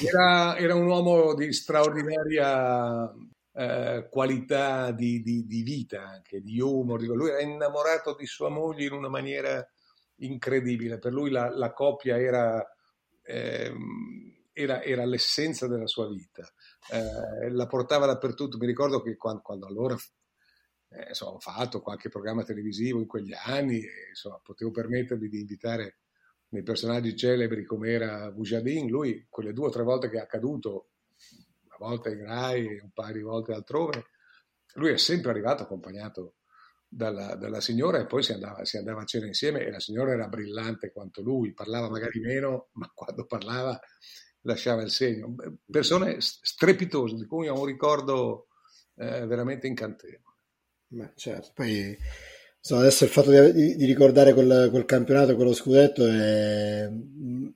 Era, 0.05 0.57
era, 0.57 0.75
un 0.75 0.87
uomo 0.87 1.35
di 1.35 1.53
straordinaria 1.53 3.13
eh, 3.57 4.09
qualità 4.11 4.93
di, 4.93 5.23
di, 5.23 5.47
di, 5.47 5.63
vita, 5.63 6.07
anche 6.07 6.43
di 6.43 6.61
humor. 6.61 7.01
Lui 7.03 7.31
era 7.31 7.41
innamorato 7.41 8.15
di 8.15 8.27
sua 8.27 8.51
moglie 8.51 8.85
in 8.85 8.93
una 8.93 9.09
maniera 9.09 9.67
incredibile. 10.17 10.99
Per 10.99 11.13
lui 11.13 11.31
la, 11.31 11.49
la 11.49 11.73
coppia 11.73 12.21
era, 12.21 12.63
eh, 13.23 13.73
era, 14.53 14.83
era, 14.83 15.07
l'essenza 15.07 15.67
della 15.67 15.87
sua 15.87 16.07
vita. 16.09 16.47
Eh, 16.93 17.51
la 17.51 17.67
portava 17.67 18.05
dappertutto. 18.05 18.59
Mi 18.59 18.67
ricordo 18.67 19.01
che 19.01 19.17
quando, 19.17 19.41
quando 19.41 19.67
allora 19.67 19.97
eh, 20.91 21.09
insomma, 21.09 21.33
ho 21.33 21.41
fatto 21.41 21.81
qualche 21.81 22.11
programma 22.11 22.45
televisivo 22.45 22.99
in 23.01 23.07
quegli 23.07 23.33
anni 23.33 23.81
e 23.81 24.09
insomma, 24.11 24.39
potevo 24.43 24.71
permettermi 24.71 25.29
di 25.29 25.41
invitare 25.41 26.01
dei 26.49 26.63
personaggi 26.63 27.17
celebri 27.17 27.65
come 27.65 27.91
era 27.91 28.31
Bujadin, 28.31 28.89
lui 28.89 29.27
quelle 29.31 29.55
due 29.55 29.69
o 29.69 29.71
tre 29.71 29.83
volte 29.83 30.11
che 30.11 30.19
è 30.19 30.21
accaduto, 30.21 30.91
una 31.79 31.89
volta 31.91 32.11
in 32.11 32.25
Rai 32.25 32.79
un 32.81 32.91
paio 32.93 33.15
di 33.15 33.23
volte 33.23 33.53
altrove, 33.53 34.07
lui 34.75 34.91
è 34.91 34.97
sempre 34.97 35.31
arrivato 35.31 35.63
accompagnato 35.63 36.37
dalla, 36.89 37.35
dalla 37.35 37.61
signora 37.61 37.99
e 37.99 38.07
poi 38.07 38.23
si 38.23 38.33
andava, 38.33 38.65
si 38.65 38.77
andava, 38.77 39.03
a 39.03 39.05
cena 39.05 39.27
insieme 39.27 39.65
e 39.65 39.71
la 39.71 39.81
signora 39.81 40.13
era 40.13 40.29
brillante 40.29 40.93
quanto 40.93 41.23
lui, 41.23 41.53
parlava 41.53 41.91
magari 41.91 42.21
meno, 42.21 42.69
ma 42.73 42.91
quando 42.95 43.27
parlava 43.27 43.79
lasciava 44.43 44.83
il 44.83 44.91
segno. 44.91 45.35
Persone 45.71 46.17
strepitose 46.21 47.17
di 47.17 47.27
cui 47.27 47.49
ho 47.49 47.59
un 47.59 47.67
ricordo 47.67 48.49
eh, 48.97 49.27
veramente 49.27 49.67
incantevole. 49.67 50.23
Beh, 50.89 51.13
certo. 51.17 51.51
Poi 51.55 51.97
adesso 52.71 53.05
il 53.05 53.11
fatto 53.11 53.31
di, 53.53 53.77
di 53.77 53.85
ricordare 53.85 54.33
quel, 54.33 54.69
quel, 54.71 54.85
campionato, 54.85 55.37
quello 55.37 55.53
scudetto, 55.53 56.05
è, 56.07 56.89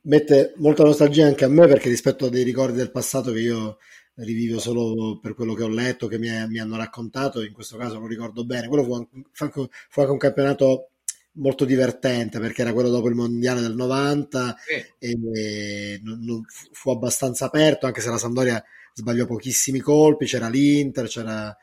mette 0.03 0.53
molta 0.57 0.85
nostalgia 0.85 1.27
anche 1.27 1.45
a 1.45 1.49
me 1.49 1.67
perché 1.67 1.89
rispetto 1.89 2.27
a 2.27 2.31
dei 2.31 2.45
ricordi 2.45 2.77
del 2.77 2.91
passato 2.91 3.33
che 3.33 3.41
io 3.41 3.79
rivivo 4.25 4.59
solo 4.59 5.19
per 5.21 5.35
quello 5.35 5.55
che 5.55 5.63
ho 5.63 5.69
letto, 5.69 6.07
che 6.07 6.19
mi, 6.19 6.29
mi 6.49 6.59
hanno 6.59 6.77
raccontato, 6.77 7.43
in 7.43 7.53
questo 7.53 7.77
caso 7.77 7.99
lo 7.99 8.07
ricordo 8.07 8.45
bene. 8.45 8.69
Quello 8.69 8.85
fu 8.85 8.95
anche, 8.95 9.69
fu 9.89 10.01
anche 10.01 10.13
un 10.13 10.19
campionato 10.19 10.91
molto 11.35 11.65
divertente 11.65 12.41
perché 12.41 12.63
era 12.63 12.73
quello 12.73 12.91
dopo 12.91 13.09
il 13.09 13.15
mondiale 13.15 13.61
del 13.61 13.75
90 13.77 14.57
sì. 14.67 14.85
e 14.99 16.01
non, 16.03 16.25
non 16.25 16.43
fu 16.73 16.91
abbastanza 16.91 17.47
aperto 17.47 17.87
anche 17.87 18.01
se 18.01 18.11
la 18.11 18.19
Sampdoria 18.19 18.63
sbagliò 18.93 19.27
pochissimi 19.27 19.79
colpi 19.79 20.27
c'era 20.27 20.49
l'Inter 20.49 21.07
c'era 21.07 21.57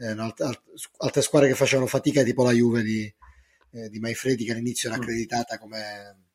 eh, 0.00 0.06
altre, 0.16 0.62
altre, 0.98 1.20
squadre 1.20 1.48
che 1.48 1.54
facevano 1.54 1.86
fatica, 1.86 2.22
tipo 2.22 2.42
la 2.42 2.52
Juve 2.52 2.82
di, 2.82 3.14
eh, 3.72 3.88
di 3.88 3.98
Maifredi, 3.98 4.44
che 4.44 4.52
all'inizio 4.52 4.88
era 4.88 4.98
mm. 4.98 5.02
accreditata 5.02 5.58
come, 5.58 6.29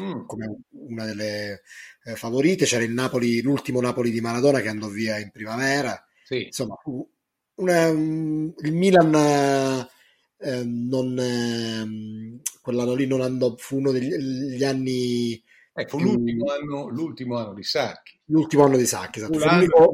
mm. 0.00 0.26
come 0.26 0.58
una 0.70 1.04
delle 1.04 1.62
eh, 2.04 2.16
favorite. 2.16 2.64
C'era 2.64 2.84
il 2.84 2.92
Napoli, 2.92 3.40
l'ultimo 3.40 3.80
Napoli 3.80 4.10
di 4.10 4.20
Maradona 4.20 4.60
che 4.60 4.68
andò 4.68 4.88
via 4.88 5.18
in 5.18 5.30
primavera. 5.30 6.02
Sì. 6.24 6.46
Insomma, 6.46 6.76
una, 7.56 7.88
um, 7.88 8.52
il 8.58 8.72
Milan 8.72 9.14
eh, 10.38 10.64
non, 10.64 11.18
eh, 11.18 12.40
quell'anno 12.60 12.94
lì 12.94 13.06
non 13.06 13.20
andò, 13.20 13.54
fu 13.56 13.78
uno 13.78 13.90
degli 13.90 14.64
anni. 14.64 15.42
Ecco, 15.72 15.98
più... 15.98 16.06
l'ultimo, 16.06 16.50
anno, 16.50 16.88
l'ultimo 16.88 17.38
anno 17.38 17.54
di 17.54 17.62
Sacchi. 17.62 18.18
L'ultimo 18.26 18.64
anno 18.64 18.76
di 18.76 18.86
Sacchi, 18.86 19.20
esatto. 19.20 19.92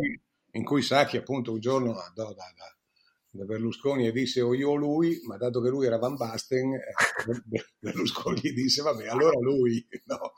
In 0.55 0.65
cui 0.65 0.83
Sacchi 0.83 1.17
appunto 1.17 1.53
un 1.53 1.61
giorno 1.61 1.99
andò 1.99 2.33
da, 2.35 2.53
da 2.57 2.72
Berlusconi 3.33 4.07
e 4.07 4.13
disse 4.13 4.43
o 4.43 4.55
io 4.55 4.71
o 4.71 4.75
lui, 4.75 5.21
ma 5.27 5.37
dato 5.37 5.61
che 5.63 5.71
lui 5.71 5.87
era 5.87 5.97
Van 5.97 6.15
Basten, 6.15 6.75
eh, 6.75 6.93
Berlusconi 7.79 8.41
gli 8.43 8.53
disse 8.53 8.83
vabbè, 8.83 9.09
allora 9.09 9.39
lui. 9.41 9.87
No. 10.05 10.33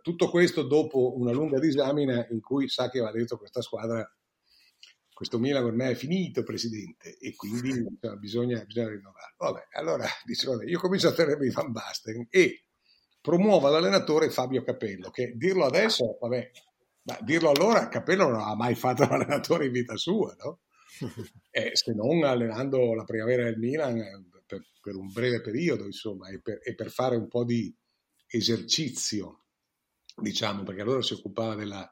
tutto 0.00 0.30
questo 0.30 0.62
dopo 0.62 1.18
una 1.18 1.32
lunga 1.32 1.58
disamina 1.58 2.26
in 2.30 2.40
cui 2.40 2.68
sa 2.68 2.88
che 2.88 2.98
aveva 2.98 3.12
detto 3.12 3.36
questa 3.36 3.60
squadra, 3.60 4.08
questo 5.12 5.38
Milan 5.38 5.74
me 5.74 5.90
è 5.90 5.94
finito, 5.94 6.42
presidente, 6.42 7.18
e 7.18 7.34
quindi 7.34 7.70
insomma, 8.00 8.16
bisogna, 8.16 8.64
bisogna 8.64 8.88
rinnovare. 8.88 9.34
Vabbè, 9.36 9.68
allora 9.72 10.06
dice, 10.24 10.46
vabbè, 10.46 10.64
io 10.64 10.78
comincio 10.78 11.08
a 11.08 11.12
tenermi 11.12 11.50
Van 11.50 11.72
Basten 11.72 12.26
e 12.30 12.64
promuovo 13.20 13.68
l'allenatore 13.68 14.30
Fabio 14.30 14.62
Capello, 14.62 15.10
che 15.10 15.32
dirlo 15.36 15.64
adesso, 15.64 16.18
vabbè, 16.20 16.50
ma 17.04 17.18
dirlo 17.20 17.50
allora, 17.50 17.88
Capello 17.88 18.28
non 18.28 18.40
ha 18.40 18.54
mai 18.54 18.74
fatto 18.74 19.04
l'allenatore 19.08 19.66
in 19.66 19.72
vita 19.72 19.96
sua, 19.96 20.34
no? 20.38 20.60
eh, 21.50 21.70
se 21.74 21.92
non 21.94 22.22
allenando 22.24 22.94
la 22.94 23.04
primavera 23.04 23.44
del 23.44 23.58
Milan 23.58 23.98
eh, 23.98 24.24
per, 24.46 24.64
per 24.80 24.94
un 24.94 25.10
breve 25.10 25.40
periodo, 25.40 25.84
insomma, 25.84 26.28
e 26.28 26.40
per, 26.40 26.58
e 26.62 26.74
per, 26.74 26.90
fare 26.90 27.16
un 27.16 27.28
po' 27.28 27.44
di 27.44 27.74
esercizio, 28.26 29.44
diciamo, 30.14 30.62
perché 30.62 30.82
allora 30.82 31.02
si 31.02 31.14
occupava 31.14 31.54
della, 31.54 31.90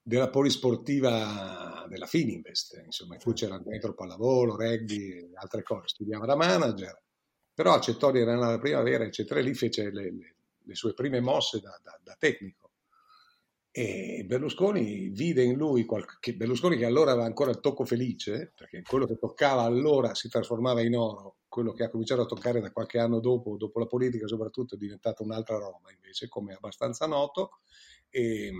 della 0.00 0.30
polisportiva 0.30 1.86
della 1.88 2.06
Fininvest, 2.06 2.82
insomma, 2.84 3.14
in 3.14 3.20
cui 3.20 3.32
c'era 3.32 3.58
dentro 3.58 3.94
pallavolo, 3.94 4.56
rugby 4.56 5.10
e 5.10 5.30
altre 5.34 5.62
cose, 5.62 5.88
studiava 5.88 6.26
da 6.26 6.36
manager, 6.36 7.00
però 7.54 7.74
accettò 7.74 8.10
di 8.10 8.20
allenare 8.20 8.52
la 8.52 8.58
primavera, 8.58 9.04
eccetera, 9.04 9.40
e 9.40 9.42
lì 9.42 9.54
fece 9.54 9.90
le, 9.90 10.12
le, 10.12 10.34
le 10.62 10.74
sue 10.74 10.94
prime 10.94 11.20
mosse 11.20 11.60
da, 11.60 11.78
da, 11.82 11.98
da 12.02 12.16
tecnico 12.18 12.61
e 13.74 14.24
Berlusconi 14.26 15.08
vide 15.08 15.42
in 15.42 15.56
lui, 15.56 15.86
qualche, 15.86 16.34
Berlusconi 16.34 16.76
che 16.76 16.84
allora 16.84 17.12
aveva 17.12 17.24
ancora 17.24 17.50
il 17.50 17.60
tocco 17.60 17.86
felice, 17.86 18.52
perché 18.54 18.82
quello 18.82 19.06
che 19.06 19.16
toccava 19.16 19.62
allora 19.62 20.14
si 20.14 20.28
trasformava 20.28 20.82
in 20.82 20.94
oro, 20.94 21.38
quello 21.48 21.72
che 21.72 21.84
ha 21.84 21.88
cominciato 21.88 22.20
a 22.20 22.26
toccare 22.26 22.60
da 22.60 22.70
qualche 22.70 22.98
anno 22.98 23.18
dopo, 23.18 23.56
dopo 23.56 23.78
la 23.78 23.86
politica 23.86 24.26
soprattutto, 24.26 24.74
è 24.74 24.78
diventata 24.78 25.22
un'altra 25.22 25.56
roba 25.56 25.90
invece, 25.90 26.28
come 26.28 26.52
abbastanza 26.52 27.06
noto, 27.06 27.60
e, 28.10 28.52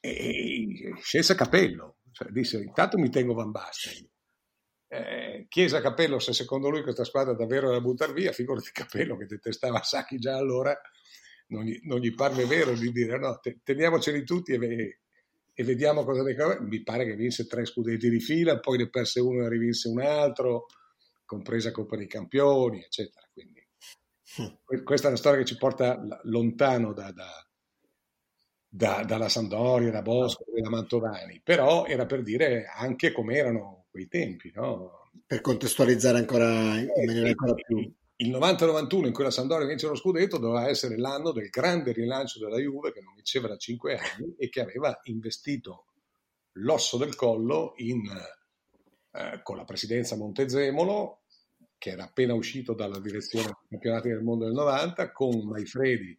e 0.00 0.94
scelse 0.98 1.34
Capello, 1.34 1.96
cioè 2.12 2.30
disse 2.30 2.62
intanto 2.62 2.96
mi 2.96 3.10
tengo 3.10 3.34
Van 3.34 3.50
Basten, 3.50 4.08
eh, 4.88 5.44
chiese 5.50 5.82
Capello 5.82 6.18
se 6.18 6.32
secondo 6.32 6.70
lui 6.70 6.82
questa 6.82 7.04
squadra 7.04 7.34
davvero 7.34 7.66
era 7.66 7.76
da 7.76 7.82
buttare 7.82 8.14
via, 8.14 8.32
figurati 8.32 8.70
Capello 8.72 9.18
che 9.18 9.26
detestava 9.26 9.82
Sacchi 9.82 10.16
già 10.16 10.36
allora, 10.36 10.78
non 11.52 11.64
gli, 11.64 11.78
non 11.84 12.00
gli 12.00 12.14
parve 12.14 12.46
vero 12.46 12.72
di 12.72 12.90
dire 12.90 13.18
no, 13.18 13.38
te, 13.38 13.60
teniamoceli 13.62 14.24
tutti 14.24 14.52
e, 14.52 15.00
e 15.52 15.64
vediamo 15.64 16.04
cosa 16.04 16.22
decade. 16.22 16.60
Mi 16.60 16.82
pare 16.82 17.04
che 17.04 17.14
vinse 17.14 17.46
tre 17.46 17.66
scudetti 17.66 18.08
di 18.08 18.20
fila, 18.20 18.58
poi 18.58 18.78
ne 18.78 18.88
perse 18.88 19.20
uno 19.20 19.40
e 19.40 19.42
ne 19.42 19.48
rivinse 19.50 19.88
un 19.88 20.00
altro, 20.00 20.66
compresa 21.24 21.70
Coppa 21.70 21.96
dei 21.96 22.08
Campioni, 22.08 22.82
eccetera. 22.82 23.28
Quindi 23.32 23.62
mm. 24.40 24.82
questa 24.82 25.06
è 25.06 25.10
una 25.10 25.18
storia 25.18 25.40
che 25.40 25.44
ci 25.46 25.58
porta 25.58 26.02
lontano 26.24 26.92
da, 26.94 27.12
da, 27.12 27.46
da, 28.66 29.04
dalla 29.04 29.28
Sampdoria, 29.28 29.90
da 29.90 30.02
Bosco, 30.02 30.44
da 30.58 30.70
Mantovani, 30.70 31.40
però 31.44 31.84
era 31.84 32.06
per 32.06 32.22
dire 32.22 32.64
anche 32.64 33.12
come 33.12 33.36
erano 33.36 33.86
quei 33.90 34.08
tempi, 34.08 34.50
no? 34.54 35.10
Per 35.26 35.42
contestualizzare 35.42 36.16
ancora 36.16 36.78
in 36.78 36.88
maniera 37.06 37.28
ancora 37.28 37.52
più 37.52 37.94
il 38.22 38.30
90-91 38.30 39.06
in 39.06 39.12
cui 39.12 39.24
la 39.24 39.30
Sampdoria 39.30 39.66
vince 39.66 39.88
lo 39.88 39.96
scudetto 39.96 40.38
doveva 40.38 40.68
essere 40.68 40.96
l'anno 40.96 41.32
del 41.32 41.48
grande 41.48 41.92
rilancio 41.92 42.38
della 42.38 42.58
Juve 42.58 42.92
che 42.92 43.00
non 43.00 43.14
vinceva 43.14 43.48
da 43.48 43.56
cinque 43.56 43.96
anni 43.96 44.36
e 44.38 44.48
che 44.48 44.60
aveva 44.60 44.96
investito 45.04 45.86
l'osso 46.56 46.98
del 46.98 47.16
collo 47.16 47.72
in, 47.76 48.02
eh, 49.10 49.40
con 49.42 49.56
la 49.56 49.64
presidenza 49.64 50.16
Montezemolo 50.16 51.22
che 51.76 51.90
era 51.90 52.04
appena 52.04 52.32
uscito 52.32 52.74
dalla 52.74 53.00
direzione 53.00 53.46
dei 53.46 53.68
campionati 53.70 54.08
del 54.08 54.22
mondo 54.22 54.44
del 54.44 54.54
90 54.54 55.10
con 55.10 55.44
Maifredi 55.44 56.16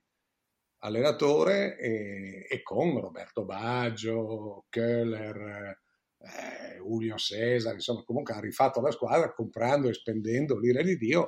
allenatore 0.80 1.78
e, 1.78 2.48
e 2.50 2.62
con 2.62 3.00
Roberto 3.00 3.46
Baggio, 3.46 4.66
Köhler, 4.68 5.80
eh, 6.18 6.78
Julio 6.80 7.16
Cesar, 7.16 7.76
insomma 7.76 8.04
comunque 8.04 8.34
ha 8.34 8.42
rifatto 8.42 8.82
la 8.82 8.92
squadra 8.92 9.32
comprando 9.32 9.88
e 9.88 9.94
spendendo 9.94 10.60
l'ira 10.60 10.82
di 10.82 10.98
Dio 10.98 11.28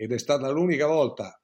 ed 0.00 0.12
è 0.12 0.18
stata 0.18 0.48
l'unica 0.50 0.86
volta, 0.86 1.42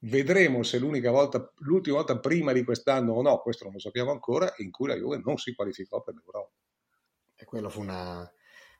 vedremo 0.00 0.64
se 0.64 0.80
l'unica 0.80 1.12
volta, 1.12 1.52
l'ultima 1.58 1.98
volta 1.98 2.18
prima 2.18 2.52
di 2.52 2.64
quest'anno 2.64 3.12
o 3.12 3.22
no, 3.22 3.38
questo 3.38 3.62
non 3.62 3.74
lo 3.74 3.78
sappiamo 3.78 4.10
ancora, 4.10 4.52
in 4.56 4.72
cui 4.72 4.88
la 4.88 4.96
Juve 4.96 5.20
non 5.24 5.36
si 5.36 5.54
qualificò 5.54 6.02
per 6.02 6.14
l'Europa. 6.14 6.50
E 7.36 7.44
quello 7.44 7.70
fu 7.70 7.80
una, 7.80 8.28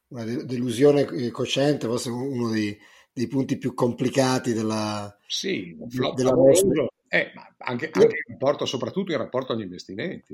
una 0.08 0.24
delusione 0.24 1.30
cosciente, 1.30 1.86
forse 1.86 2.10
uno 2.10 2.50
dei, 2.50 2.76
dei 3.12 3.28
punti 3.28 3.58
più 3.58 3.74
complicati 3.74 4.52
della, 4.54 5.16
sì, 5.24 5.76
della 6.16 6.32
nostra, 6.32 6.84
eh, 7.14 7.30
ma 7.34 7.46
anche, 7.58 7.90
anche 7.92 8.24
in 8.26 8.32
rapporto, 8.32 8.64
soprattutto 8.64 9.12
in 9.12 9.18
rapporto 9.18 9.52
agli 9.52 9.60
investimenti. 9.60 10.32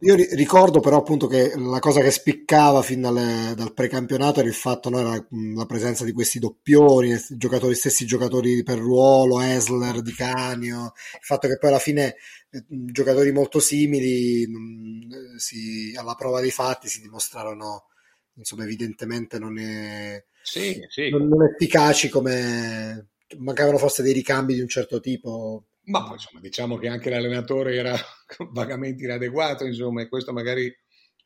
Io 0.00 0.14
ricordo 0.14 0.80
però 0.80 0.96
appunto 0.96 1.26
che 1.26 1.52
la 1.54 1.80
cosa 1.80 2.00
che 2.00 2.10
spiccava 2.10 2.80
fin 2.80 3.02
dal, 3.02 3.52
dal 3.54 3.74
precampionato 3.74 4.40
era 4.40 4.48
il 4.48 4.54
fatto, 4.54 4.88
no, 4.88 5.00
era 5.00 5.26
la 5.54 5.66
presenza 5.66 6.02
di 6.02 6.12
questi 6.12 6.38
doppioni, 6.38 7.14
giocatori, 7.28 7.74
stessi 7.74 8.06
giocatori 8.06 8.62
per 8.62 8.78
ruolo, 8.78 9.38
Esler, 9.42 10.00
Di 10.00 10.14
Canio, 10.14 10.94
il 10.94 11.20
fatto 11.20 11.46
che 11.46 11.58
poi 11.58 11.68
alla 11.68 11.78
fine 11.78 12.16
eh, 12.48 12.64
giocatori 12.68 13.30
molto 13.30 13.60
simili 13.60 14.48
si, 15.36 15.94
alla 15.94 16.14
prova 16.14 16.40
dei 16.40 16.50
fatti 16.50 16.88
si 16.88 17.02
dimostrarono 17.02 17.88
insomma 18.36 18.64
evidentemente 18.64 19.38
non 19.38 19.58
è, 19.58 20.24
sì, 20.42 20.82
sì. 20.88 21.10
Non, 21.10 21.28
non 21.28 21.44
efficaci 21.44 22.08
come 22.08 23.08
mancavano 23.36 23.76
forse 23.76 24.02
dei 24.02 24.14
ricambi 24.14 24.54
di 24.54 24.62
un 24.62 24.68
certo 24.68 25.00
tipo. 25.00 25.66
Ma 25.86 26.02
poi 26.02 26.12
insomma 26.14 26.40
diciamo 26.40 26.76
che 26.78 26.88
anche 26.88 27.10
l'allenatore 27.10 27.74
era 27.76 27.94
vagamente 28.52 29.04
inadeguato, 29.04 29.64
insomma, 29.64 30.02
e 30.02 30.08
questo 30.08 30.32
magari 30.32 30.72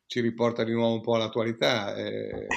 ci 0.05 0.21
riporta 0.21 0.63
di 0.63 0.73
nuovo 0.73 0.95
un 0.95 1.01
po' 1.01 1.15
all'attualità. 1.15 1.95
Eh, 1.95 2.47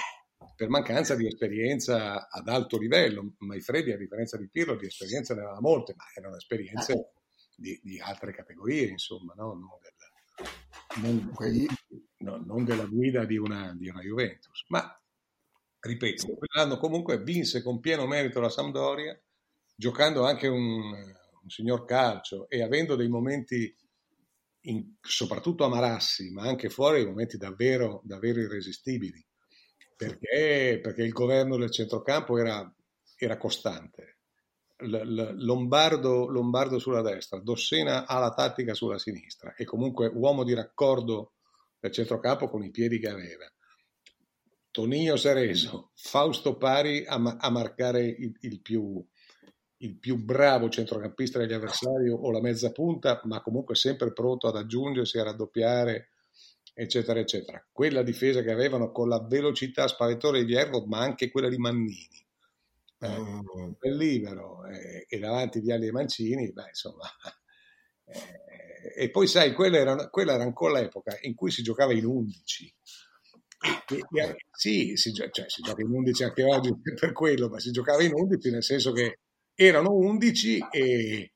per 0.56 0.68
mancanza 0.68 1.16
di 1.16 1.26
esperienza 1.26 2.28
ad 2.28 2.48
alto 2.48 2.78
livello. 2.78 3.34
Maifredi, 3.38 3.90
a 3.90 3.96
differenza 3.96 4.36
di 4.36 4.48
Pirlo, 4.48 4.76
di 4.76 4.86
esperienza 4.86 5.34
ne 5.34 5.40
aveva 5.40 5.60
molte, 5.60 5.94
ma 5.96 6.04
erano 6.14 6.36
esperienze 6.36 7.14
di, 7.56 7.80
di 7.82 7.98
altre 8.00 8.32
categorie, 8.32 8.86
insomma, 8.86 9.34
no? 9.34 9.54
non, 9.54 9.68
del, 9.80 9.92
non, 11.02 11.66
no, 12.18 12.42
non, 12.44 12.64
della 12.64 12.86
guida 12.86 13.24
di 13.24 13.36
una, 13.36 13.74
di 13.76 13.88
una 13.88 14.02
Juventus. 14.02 14.64
Ma, 14.68 15.00
ripeto, 15.80 16.36
quell'anno 16.36 16.78
comunque 16.78 17.20
vinse 17.20 17.62
con 17.62 17.80
pieno 17.80 18.06
merito 18.06 18.40
la 18.40 18.48
Sampdoria, 18.48 19.20
giocando 19.74 20.24
anche 20.24 20.46
un, 20.46 21.12
un 21.42 21.48
signor 21.48 21.84
calcio 21.84 22.48
e 22.48 22.62
avendo 22.62 22.94
dei 22.96 23.08
momenti, 23.08 23.74
in, 24.62 24.94
soprattutto 25.00 25.64
a 25.64 25.68
Marassi, 25.68 26.30
ma 26.30 26.42
anche 26.42 26.70
fuori, 26.70 26.98
dei 26.98 27.06
momenti 27.06 27.36
davvero, 27.36 28.00
davvero 28.04 28.40
irresistibili 28.40 29.24
perché, 30.02 30.80
perché 30.82 31.02
il 31.02 31.12
governo 31.12 31.56
del 31.56 31.70
centrocampo 31.70 32.36
era, 32.38 32.72
era 33.16 33.36
costante. 33.36 34.18
L- 34.78 34.96
l- 34.96 35.44
Lombardo, 35.44 36.26
Lombardo, 36.26 36.78
sulla 36.80 37.02
destra, 37.02 37.38
Dossena 37.38 38.06
ha 38.06 38.18
la 38.18 38.34
tattica 38.34 38.74
sulla 38.74 38.98
sinistra 38.98 39.54
e 39.54 39.64
comunque 39.64 40.10
uomo 40.12 40.42
di 40.42 40.54
raccordo 40.54 41.34
del 41.78 41.92
centrocampo 41.92 42.48
con 42.48 42.64
i 42.64 42.70
piedi 42.70 42.98
che 42.98 43.08
aveva. 43.08 43.46
Tonino 44.72 45.16
Sereso, 45.16 45.92
Fausto 45.94 46.56
Pari 46.56 47.04
a, 47.06 47.14
a 47.38 47.50
marcare 47.50 48.04
il, 48.04 48.34
il, 48.40 48.60
più, 48.60 49.04
il, 49.82 49.96
più, 49.98 50.16
bravo 50.16 50.68
centrocampista 50.68 51.38
degli 51.38 51.52
avversari 51.52 52.08
o 52.08 52.30
la 52.30 52.40
mezza 52.40 52.72
punta, 52.72 53.20
ma 53.24 53.40
comunque 53.40 53.74
sempre 53.74 54.12
pronto 54.12 54.48
ad 54.48 54.56
aggiungersi, 54.56 55.18
a 55.18 55.24
raddoppiare 55.24 56.08
eccetera, 56.74 57.20
eccetera. 57.20 57.64
Quella 57.70 58.02
difesa 58.02 58.42
che 58.42 58.50
avevano 58.50 58.90
con 58.92 59.08
la 59.08 59.20
velocità 59.20 59.86
spaventosa 59.88 60.42
di 60.42 60.54
Ervot, 60.54 60.86
ma 60.86 61.00
anche 61.00 61.30
quella 61.30 61.48
di 61.48 61.58
Mannini. 61.58 62.20
Eh, 62.98 63.18
mm. 63.18 63.72
libero 63.96 64.64
eh, 64.66 65.06
e 65.08 65.18
davanti 65.18 65.60
di 65.60 65.72
Ali 65.72 65.88
e 65.88 65.92
Mancini, 65.92 66.52
beh, 66.52 66.68
insomma. 66.68 67.04
Eh, 68.04 69.04
e 69.04 69.10
poi 69.10 69.28
sai, 69.28 69.54
quella 69.54 69.78
era, 69.78 70.10
quella 70.10 70.34
era, 70.34 70.42
ancora 70.42 70.80
l'epoca 70.80 71.16
in 71.22 71.34
cui 71.34 71.52
si 71.52 71.62
giocava 71.62 71.94
in 71.94 72.04
11. 72.04 72.74
E, 73.88 74.20
e, 74.20 74.36
sì, 74.50 74.96
si, 74.96 75.14
cioè, 75.14 75.30
si 75.30 75.62
gioca 75.62 75.80
in 75.82 75.88
11 75.88 76.24
anche 76.24 76.42
oggi 76.42 76.74
per 76.98 77.12
quello, 77.12 77.48
ma 77.48 77.60
si 77.60 77.70
giocava 77.70 78.02
in 78.02 78.12
11 78.12 78.50
nel 78.50 78.64
senso 78.64 78.92
che 78.92 79.20
erano 79.66 79.92
11 79.92 80.66
e, 80.70 81.32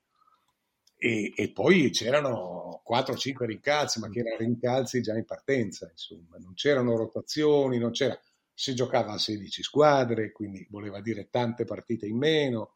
e, 0.96 1.32
e 1.34 1.52
poi 1.52 1.90
c'erano 1.90 2.82
4-5 2.88 3.44
rincalzi, 3.44 4.00
ma 4.00 4.08
che 4.08 4.20
erano 4.20 4.38
rincalzi 4.38 5.00
già 5.00 5.14
in 5.14 5.24
partenza, 5.24 5.88
insomma, 5.90 6.36
non 6.38 6.54
c'erano 6.54 6.96
rotazioni, 6.96 7.78
non 7.78 7.90
c'era, 7.90 8.18
si 8.52 8.74
giocava 8.74 9.12
a 9.12 9.18
16 9.18 9.62
squadre, 9.62 10.32
quindi 10.32 10.66
voleva 10.70 11.00
dire 11.00 11.28
tante 11.30 11.64
partite 11.64 12.06
in 12.06 12.16
meno. 12.16 12.74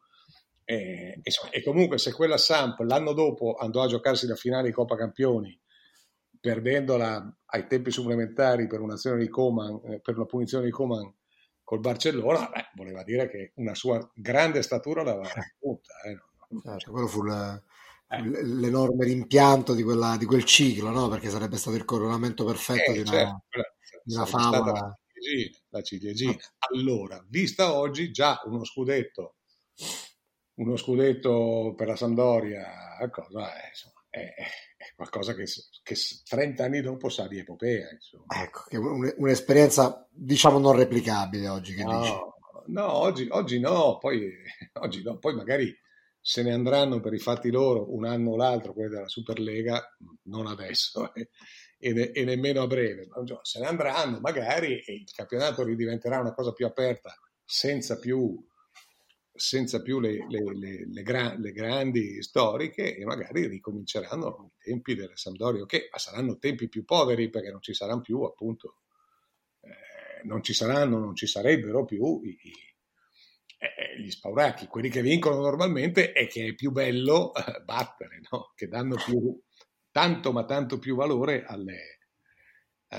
E, 0.65 1.21
insomma, 1.23 1.51
e 1.53 1.63
comunque 1.63 1.99
se 1.99 2.13
quella 2.13 2.37
Samp 2.37 2.81
l'anno 2.81 3.13
dopo 3.13 3.55
andò 3.55 3.83
a 3.83 3.89
giocarsi 3.89 4.27
la 4.27 4.37
finale 4.37 4.69
di 4.69 4.75
Coppa 4.75 4.97
Campioni, 4.97 5.59
perdendola 6.41 7.37
ai 7.47 7.67
tempi 7.67 7.91
supplementari 7.91 8.67
per 8.67 8.81
un'azione 8.81 9.19
di 9.19 9.29
Coman, 9.29 9.81
eh, 9.85 10.01
per 10.01 10.17
una 10.17 10.27
punizione 10.27 10.65
di 10.65 10.71
Coman 10.71 11.13
col 11.71 11.79
Barcellona, 11.79 12.51
beh, 12.53 12.71
voleva 12.75 13.05
dire 13.05 13.29
che 13.29 13.53
una 13.59 13.77
sua 13.77 14.11
grande 14.13 14.61
statura 14.61 15.05
l'aveva 15.05 15.31
raggiunta. 15.33 16.01
Eh, 16.05 16.19
no? 16.49 16.63
certo, 16.65 16.91
quello 16.91 17.07
fu 17.07 17.23
la, 17.23 17.63
eh. 18.09 18.23
l'enorme 18.23 19.05
rimpianto 19.05 19.73
di, 19.73 19.85
quella, 19.85 20.17
di, 20.17 20.25
quel 20.25 20.43
ciclo, 20.43 20.91
no? 20.91 21.07
perché 21.07 21.31
sarebbe 21.31 21.59
stato 21.59 21.77
il 21.77 21.85
coronamento 21.85 22.45
perfetto 22.45 22.91
eh, 22.91 22.95
di 22.95 22.99
una, 22.99 23.41
certo, 23.49 23.75
di 24.03 24.15
una 24.15 24.27
favola. 24.27 24.73
La 24.73 24.99
ciliegina, 25.13 25.59
la 25.69 25.83
ciliegina. 25.83 26.37
Allora, 26.73 27.25
vista 27.29 27.73
oggi, 27.73 28.11
già 28.11 28.43
uno 28.47 28.65
scudetto, 28.65 29.37
uno 30.55 30.77
scudetto 30.77 31.75
per 31.77 31.87
la 31.87 31.95
Sampdoria, 31.95 32.67
cosa 33.13 33.55
è, 33.55 33.69
insomma, 33.69 34.00
è, 34.11 34.35
qualcosa 34.97 35.35
che, 35.35 35.45
che, 35.83 35.95
30 36.29 36.65
anni 36.65 36.81
dopo 36.81 37.09
sa 37.09 37.27
di 37.27 37.39
epopea. 37.39 37.91
Insomma. 37.91 38.43
Ecco, 38.43 38.65
un, 38.79 39.15
un'esperienza 39.17 40.07
diciamo 40.11 40.59
non 40.59 40.77
replicabile 40.77 41.49
oggi, 41.49 41.75
che 41.75 41.85
no, 41.85 42.01
dici? 42.01 42.13
No, 42.67 42.93
oggi, 42.93 43.27
oggi 43.31 43.61
no, 43.61 43.99
poi, 43.99 44.31
oggi 44.81 45.03
no, 45.03 45.19
poi 45.19 45.35
magari 45.35 45.75
se 46.21 46.43
ne 46.43 46.53
andranno 46.53 47.01
per 47.01 47.15
i 47.15 47.19
fatti 47.19 47.51
loro 47.51 47.95
un 47.95 48.05
anno 48.05 48.33
o 48.33 48.37
l'altro, 48.37 48.75
quelli 48.75 48.91
della 48.91 49.09
Superlega, 49.09 49.97
non 50.25 50.47
adesso 50.47 51.15
eh, 51.15 51.31
e, 51.79 51.93
ne, 51.93 52.11
e, 52.11 52.25
nemmeno 52.25 52.61
a 52.63 52.67
breve, 52.67 53.09
se 53.43 53.59
ne 53.59 53.67
andranno 53.67 54.21
magari 54.21 54.81
e 54.81 54.93
il 54.93 55.11
campionato 55.15 55.65
ridiventerà 55.65 56.19
una 56.19 56.35
cosa 56.35 56.53
più 56.53 56.67
aperta 56.67 57.15
senza 57.43 57.99
più, 57.99 58.39
senza 59.41 59.81
più 59.81 60.01
le, 60.01 60.27
le, 60.29 60.87
le, 60.87 61.03
gra, 61.03 61.35
le 61.39 61.53
grandi 61.53 62.23
storiche 62.23 62.95
e 62.95 63.05
magari 63.07 63.47
ricominceranno 63.47 64.53
i 64.59 64.65
tempi 64.65 64.95
delle 64.95 65.17
Sampdoria, 65.17 65.65
che 65.65 65.89
ma 65.91 65.99
saranno 65.99 66.37
tempi 66.37 66.69
più 66.69 66.85
poveri 66.85 67.31
perché 67.31 67.51
non 67.51 67.63
ci 67.63 67.73
saranno 67.73 68.03
più 68.03 68.21
appunto, 68.21 68.77
eh, 69.63 70.25
non 70.25 70.43
ci 70.43 70.53
saranno, 70.53 70.99
non 70.99 71.15
ci 71.15 71.27
sarebbero 71.27 71.87
più 71.87 72.21
i, 72.23 72.39
i 72.43 72.53
eh, 73.63 74.01
gli 74.01 74.11
spauracchi, 74.11 74.67
quelli 74.67 74.89
che 74.89 75.03
vincono 75.03 75.41
normalmente, 75.41 76.13
è 76.13 76.27
che 76.27 76.47
è 76.47 76.55
più 76.55 76.71
bello 76.71 77.35
eh, 77.35 77.61
battere, 77.63 78.21
no? 78.31 78.53
che 78.55 78.69
danno 78.69 78.97
più, 78.97 79.39
tanto 79.91 80.33
ma 80.33 80.45
tanto 80.45 80.79
più 80.79 80.97
valore 80.97 81.45
alle, 81.45 81.99
eh, 82.89 82.99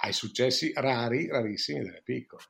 ai 0.00 0.12
successi 0.12 0.72
rari, 0.74 1.28
rarissimi 1.28 1.82
delle 1.82 2.02
piccole. 2.02 2.44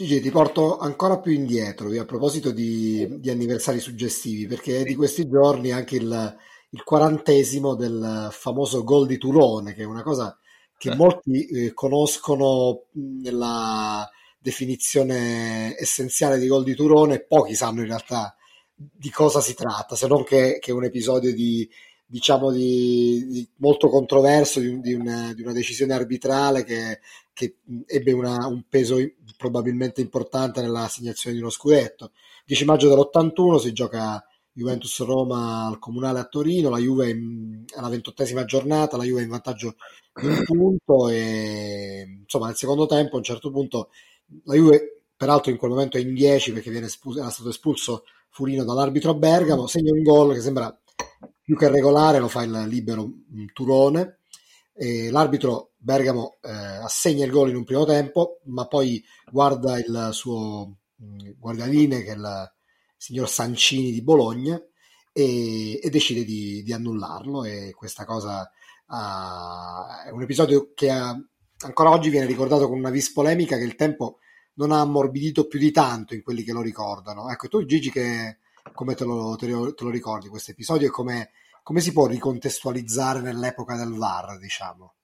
Gigi, 0.00 0.20
ti 0.20 0.30
porto 0.30 0.78
ancora 0.78 1.18
più 1.18 1.32
indietro 1.32 1.90
a 1.90 2.04
proposito 2.06 2.52
di, 2.52 3.06
di, 3.18 3.28
anniversari 3.28 3.80
suggestivi, 3.80 4.46
perché 4.46 4.78
è 4.78 4.82
di 4.82 4.94
questi 4.94 5.28
giorni 5.28 5.72
anche 5.72 5.96
il, 5.96 6.36
il 6.70 6.82
quarantesimo 6.82 7.74
del 7.74 8.28
famoso 8.30 8.82
gol 8.82 9.06
di 9.06 9.18
Turone, 9.18 9.74
che 9.74 9.82
è 9.82 9.86
una 9.86 10.02
cosa 10.02 10.38
che 10.78 10.92
eh. 10.92 10.94
molti 10.94 11.46
eh, 11.46 11.74
conoscono 11.74 12.84
nella, 12.92 14.08
definizione 14.40 15.76
essenziale 15.78 16.38
di 16.38 16.46
gol 16.46 16.64
di 16.64 16.74
Turone, 16.74 17.22
pochi 17.22 17.54
sanno 17.54 17.80
in 17.80 17.86
realtà 17.88 18.34
di 18.74 19.10
cosa 19.10 19.42
si 19.42 19.52
tratta, 19.52 19.94
se 19.94 20.06
non 20.06 20.24
che, 20.24 20.58
che 20.58 20.70
è 20.70 20.74
un 20.74 20.84
episodio 20.84 21.34
di, 21.34 21.68
diciamo 22.06 22.50
di, 22.50 23.26
di 23.28 23.48
molto 23.56 23.88
controverso 23.88 24.58
di, 24.58 24.80
di, 24.80 24.94
una, 24.94 25.34
di, 25.34 25.42
una, 25.42 25.52
decisione 25.52 25.92
arbitrale 25.92 26.64
che, 26.64 27.00
che 27.40 27.56
ebbe 27.86 28.12
una, 28.12 28.46
un 28.46 28.64
peso 28.68 28.96
probabilmente 29.36 30.02
importante 30.02 30.60
nella 30.60 30.82
assegnazione 30.82 31.36
di 31.36 31.40
uno 31.40 31.50
scudetto. 31.50 32.12
10 32.44 32.64
maggio 32.66 32.88
dell'81 32.88 33.56
si 33.56 33.72
gioca 33.72 34.22
Juventus-Roma 34.52 35.66
al 35.66 35.78
Comunale 35.78 36.18
a 36.18 36.24
Torino, 36.24 36.68
la 36.68 36.78
Juve 36.78 37.08
in, 37.08 37.64
alla 37.74 37.88
ventottesima 37.88 38.44
giornata, 38.44 38.96
la 38.96 39.04
Juve 39.04 39.22
in 39.22 39.28
vantaggio 39.28 39.76
di 40.20 40.26
un 40.26 40.42
punto 40.44 41.08
e 41.08 42.18
insomma 42.22 42.46
nel 42.46 42.56
secondo 42.56 42.86
tempo 42.86 43.14
a 43.14 43.18
un 43.18 43.24
certo 43.24 43.50
punto 43.50 43.90
la 44.44 44.54
Juve 44.54 45.02
peraltro 45.16 45.50
in 45.50 45.56
quel 45.56 45.70
momento 45.70 45.96
è 45.96 46.00
in 46.00 46.12
10 46.12 46.52
perché 46.52 46.70
espulso, 46.78 47.20
era 47.20 47.30
stato 47.30 47.48
espulso 47.48 48.04
Furino 48.28 48.64
dall'arbitro 48.64 49.14
Bergamo, 49.14 49.66
segna 49.66 49.92
un 49.92 50.02
gol 50.02 50.34
che 50.34 50.40
sembra 50.40 50.76
più 51.42 51.56
che 51.56 51.68
regolare, 51.68 52.18
lo 52.18 52.28
fa 52.28 52.42
il 52.42 52.66
libero 52.68 53.10
Turone. 53.52 54.19
E 54.72 55.10
l'arbitro 55.10 55.72
Bergamo 55.76 56.38
eh, 56.42 56.50
assegna 56.50 57.24
il 57.24 57.30
gol 57.30 57.50
in 57.50 57.56
un 57.56 57.64
primo 57.64 57.84
tempo, 57.84 58.40
ma 58.44 58.66
poi 58.66 59.02
guarda 59.30 59.78
il 59.78 60.10
suo 60.12 60.76
mh, 60.96 61.30
guardaline, 61.38 62.02
che 62.02 62.12
è 62.12 62.16
il 62.16 62.52
signor 62.96 63.28
Sancini 63.28 63.90
di 63.90 64.02
Bologna, 64.02 64.60
e, 65.12 65.80
e 65.82 65.90
decide 65.90 66.24
di, 66.24 66.62
di, 66.62 66.72
annullarlo. 66.72 67.44
E 67.44 67.72
questa 67.74 68.04
cosa 68.04 68.50
uh, 68.86 70.06
è 70.06 70.10
un 70.10 70.22
episodio 70.22 70.72
che 70.74 70.90
ha, 70.90 71.18
ancora 71.60 71.90
oggi 71.90 72.10
viene 72.10 72.26
ricordato 72.26 72.68
con 72.68 72.78
una 72.78 72.90
vis 72.90 73.12
polemica 73.12 73.56
che 73.56 73.64
il 73.64 73.76
tempo 73.76 74.18
non 74.54 74.72
ha 74.72 74.80
ammorbidito 74.80 75.46
più 75.46 75.58
di 75.58 75.70
tanto 75.70 76.14
in 76.14 76.22
quelli 76.22 76.42
che 76.42 76.52
lo 76.52 76.60
ricordano. 76.62 77.30
Ecco, 77.30 77.48
tu 77.48 77.64
Gigi, 77.64 77.90
che, 77.90 78.38
come 78.74 78.94
te 78.94 79.04
lo, 79.04 79.36
te 79.36 79.46
lo, 79.46 79.72
te 79.74 79.84
lo 79.84 79.90
ricordi 79.90 80.28
questo 80.28 80.50
episodio 80.50 80.88
e 80.88 80.90
come, 80.90 81.30
come, 81.70 81.82
si 81.82 81.92
può 81.92 82.08
ricontestualizzare 82.08 83.20
nell'epoca 83.20 83.76
del 83.76 83.92
VAR, 83.92 84.38
diciamo? 84.38 84.96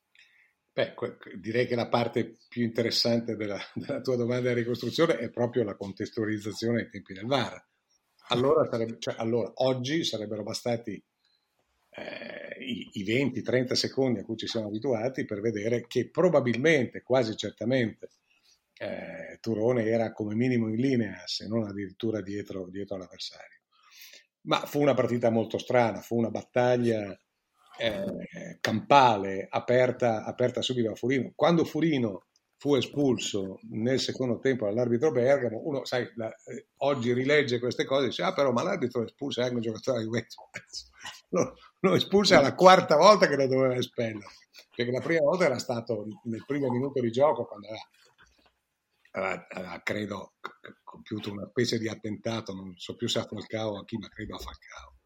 Beh, 0.73 0.95
direi 1.39 1.65
che 1.65 1.77
la 1.77 1.87
parte 1.87 2.39
più 2.49 2.65
interessante 2.65 3.37
della, 3.37 3.57
della 3.73 4.01
tua 4.01 4.17
domanda 4.17 4.49
di 4.49 4.59
ricostruzione 4.59 5.17
è 5.19 5.31
proprio 5.31 5.63
la 5.63 5.77
contestualizzazione 5.77 6.81
ai 6.81 6.91
tempi 6.91 7.15
del 7.15 7.27
VAR. 7.27 7.65
Allora, 8.31 8.69
sarebbe, 8.69 8.97
cioè, 8.99 9.15
allora 9.17 9.53
oggi 9.55 10.03
sarebbero 10.03 10.43
bastati 10.43 11.01
eh, 11.91 12.65
i, 12.65 12.91
i 12.95 13.05
20-30 13.05 13.75
secondi 13.75 14.19
a 14.19 14.25
cui 14.25 14.37
ci 14.37 14.49
siamo 14.49 14.67
abituati 14.67 15.25
per 15.25 15.41
vedere 15.41 15.87
che 15.87 16.11
probabilmente, 16.11 17.03
quasi 17.03 17.37
certamente, 17.37 18.11
eh, 18.79 19.39
Turone 19.41 19.85
era 19.85 20.13
come 20.13 20.35
minimo 20.35 20.67
in 20.67 20.81
linea, 20.81 21.23
se 21.27 21.47
non 21.47 21.63
addirittura 21.63 22.21
dietro, 22.21 22.67
dietro 22.69 22.97
all'avversario. 22.97 23.56
Ma 24.47 24.59
fu 24.67 24.81
una 24.81 24.95
partita 24.95 25.31
molto 25.31 25.59
strana, 25.59 26.01
fu 26.01 26.17
una 26.17 26.31
battaglia 26.31 27.17
eh, 27.79 28.59
campale 28.61 29.47
aperta, 29.51 30.25
aperta 30.25 30.63
subito 30.63 30.91
a 30.91 30.95
Furino. 30.95 31.33
Quando 31.35 31.65
Furino 31.65 32.27
fu 32.59 32.75
espulso 32.75 33.59
nel 33.71 34.01
secondo 34.01 34.39
tempo 34.39 34.65
dall'arbitro 34.65 35.11
Bergamo, 35.11 35.61
uno 35.65 35.85
sai, 35.85 36.11
la, 36.15 36.29
eh, 36.29 36.69
oggi 36.79 37.13
rilegge 37.13 37.59
queste 37.59 37.85
cose 37.85 38.05
e 38.05 38.09
dice, 38.09 38.23
ah 38.23 38.33
però 38.33 38.51
ma 38.53 38.63
l'arbitro 38.63 39.05
espulsa 39.05 39.43
anche 39.43 39.57
un 39.57 39.61
giocatore 39.61 39.99
di 39.99 40.05
Juventus. 40.05 40.91
Lo, 41.31 41.55
lo 41.81 41.95
espulsa 41.95 42.41
la 42.41 42.55
quarta 42.55 42.97
volta 42.97 43.27
che 43.27 43.37
lo 43.37 43.49
doveva 43.49 43.75
espellere, 43.75 44.27
perché 44.75 44.91
la 44.91 45.01
prima 45.01 45.21
volta 45.21 45.45
era 45.45 45.59
stato 45.59 46.07
nel 46.25 46.45
primo 46.47 46.71
minuto 46.71 47.01
di 47.01 47.11
gioco 47.11 47.45
quando 47.47 47.67
aveva, 47.67 47.83
aveva, 49.17 49.81
credo 49.83 50.35
compiuto 50.83 51.33
una 51.33 51.47
specie 51.49 51.79
di 51.79 51.89
attentato, 51.89 52.55
non 52.55 52.77
so 52.77 52.97
più 52.97 53.09
se 53.09 53.19
a 53.19 53.25
Falcao 53.25 53.71
o 53.71 53.79
a 53.79 53.85
chi, 53.85 53.97
ma 53.97 54.09
credo 54.09 54.37
a 54.37 54.39
Falcao. 54.39 54.99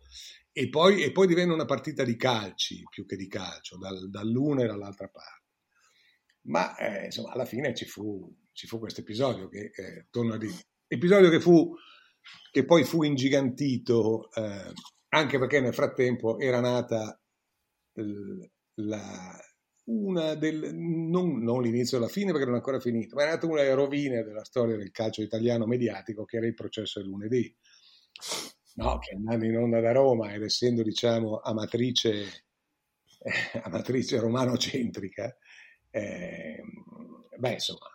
E 0.53 0.69
poi, 0.69 1.03
e 1.03 1.13
poi 1.13 1.27
divenne 1.27 1.53
una 1.53 1.65
partita 1.65 2.03
di 2.03 2.17
calci 2.17 2.83
più 2.91 3.07
che 3.07 3.17
di 3.17 3.29
calcio, 3.29 3.79
dal, 3.79 4.11
dall'una 4.11 4.65
e 4.65 4.67
dall'altra 4.67 5.09
parte. 5.09 5.39
Ma 6.43 6.77
eh, 6.77 7.05
insomma, 7.07 7.33
alla 7.33 7.45
fine 7.45 7.75
ci 7.75 7.85
fu, 7.85 8.35
ci 8.53 8.67
fu 8.67 8.79
questo 8.79 9.01
episodio 9.01 9.49
che, 9.49 9.71
eh, 9.75 10.07
torno 10.11 10.35
a 10.35 10.39
dire, 10.39 10.55
episodio 10.87 11.31
che, 11.31 11.41
fu, 11.41 11.75
che 12.51 12.65
poi 12.65 12.85
fu 12.85 13.03
ingigantito 13.03 14.31
eh, 14.33 14.73
anche 15.11 15.39
perché 15.39 15.61
nel 15.61 15.75
frattempo 15.75 16.39
era 16.39 16.61
nata 16.61 17.21
la, 18.75 19.39
una 19.91 20.35
del, 20.35 20.75
non, 20.75 21.43
non, 21.43 21.63
l'inizio 21.63 21.99
e 21.99 22.01
la 22.01 22.09
fine 22.09 22.31
perché 22.31 22.45
non 22.45 22.55
è 22.55 22.59
ancora 22.59 22.79
finito, 22.79 23.17
ma 23.17 23.25
è 23.25 23.27
nata 23.27 23.47
una 23.47 23.63
delle 23.63 23.75
rovine 23.75 24.23
della 24.23 24.45
storia 24.45 24.77
del 24.77 24.91
calcio 24.93 25.23
italiano 25.23 25.67
mediatico 25.67 26.25
che 26.25 26.37
era 26.37 26.47
il 26.47 26.55
processo 26.55 27.01
del 27.01 27.09
lunedì. 27.09 27.55
No, 28.75 28.99
che 28.99 29.15
andando 29.15 29.45
in 29.45 29.57
onda 29.57 29.81
da 29.81 29.93
Roma 29.93 30.33
ed 30.33 30.43
essendo 30.43 30.83
diciamo 30.83 31.41
a 31.41 31.53
matrice, 31.53 32.45
eh, 33.19 33.61
a 33.63 33.69
matrice 33.69 34.19
romano-centrica, 34.19 35.37
eh, 35.91 36.63
beh, 37.37 37.53
insomma, 37.53 37.89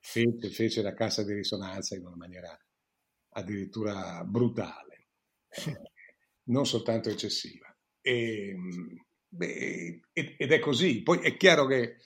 fece, 0.00 0.48
fece, 0.50 0.82
la 0.82 0.94
cassa 0.94 1.24
di 1.24 1.34
risonanza 1.34 1.96
in 1.96 2.06
una 2.06 2.16
maniera 2.16 2.56
addirittura 3.30 4.22
brutale, 4.24 5.08
eh, 5.48 5.80
non 6.44 6.66
soltanto 6.66 7.08
eccessiva. 7.08 7.74
E, 8.00 8.54
beh, 9.32 10.00
ed 10.12 10.52
è 10.52 10.58
così. 10.58 11.02
Poi 11.02 11.18
è 11.18 11.36
chiaro 11.36 11.66
che 11.66 11.96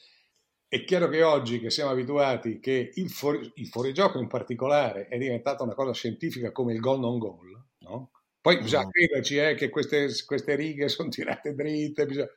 è 0.69 0.85
chiaro 0.85 1.09
che 1.09 1.23
oggi 1.23 1.61
che 1.61 1.71
siamo 1.71 1.91
abituati 1.91 2.59
che 2.59 2.91
il, 2.95 3.11
fuori, 3.11 3.51
il 3.57 3.69
fuorigioco 3.69 4.19
in 4.19 4.27
particolare 4.27 5.07
è 5.07 5.17
diventata 5.17 5.63
una 5.63 5.75
cosa 5.75 5.93
scientifica 5.93 6.51
come 6.53 6.73
il 6.73 6.81
gol 6.81 6.99
non 6.99 7.19
gol, 7.19 7.65
no? 7.79 8.11
Poi 8.41 8.61
bisogna 8.61 8.89
crederci 8.89 9.39
eh, 9.39 9.55
che 9.55 9.71
queste, 9.71 10.09
queste, 10.25 10.55
righe 10.55 10.89
sono 10.89 11.09
tirate 11.09 11.55
dritte, 11.55 12.07
bisogna, 12.07 12.29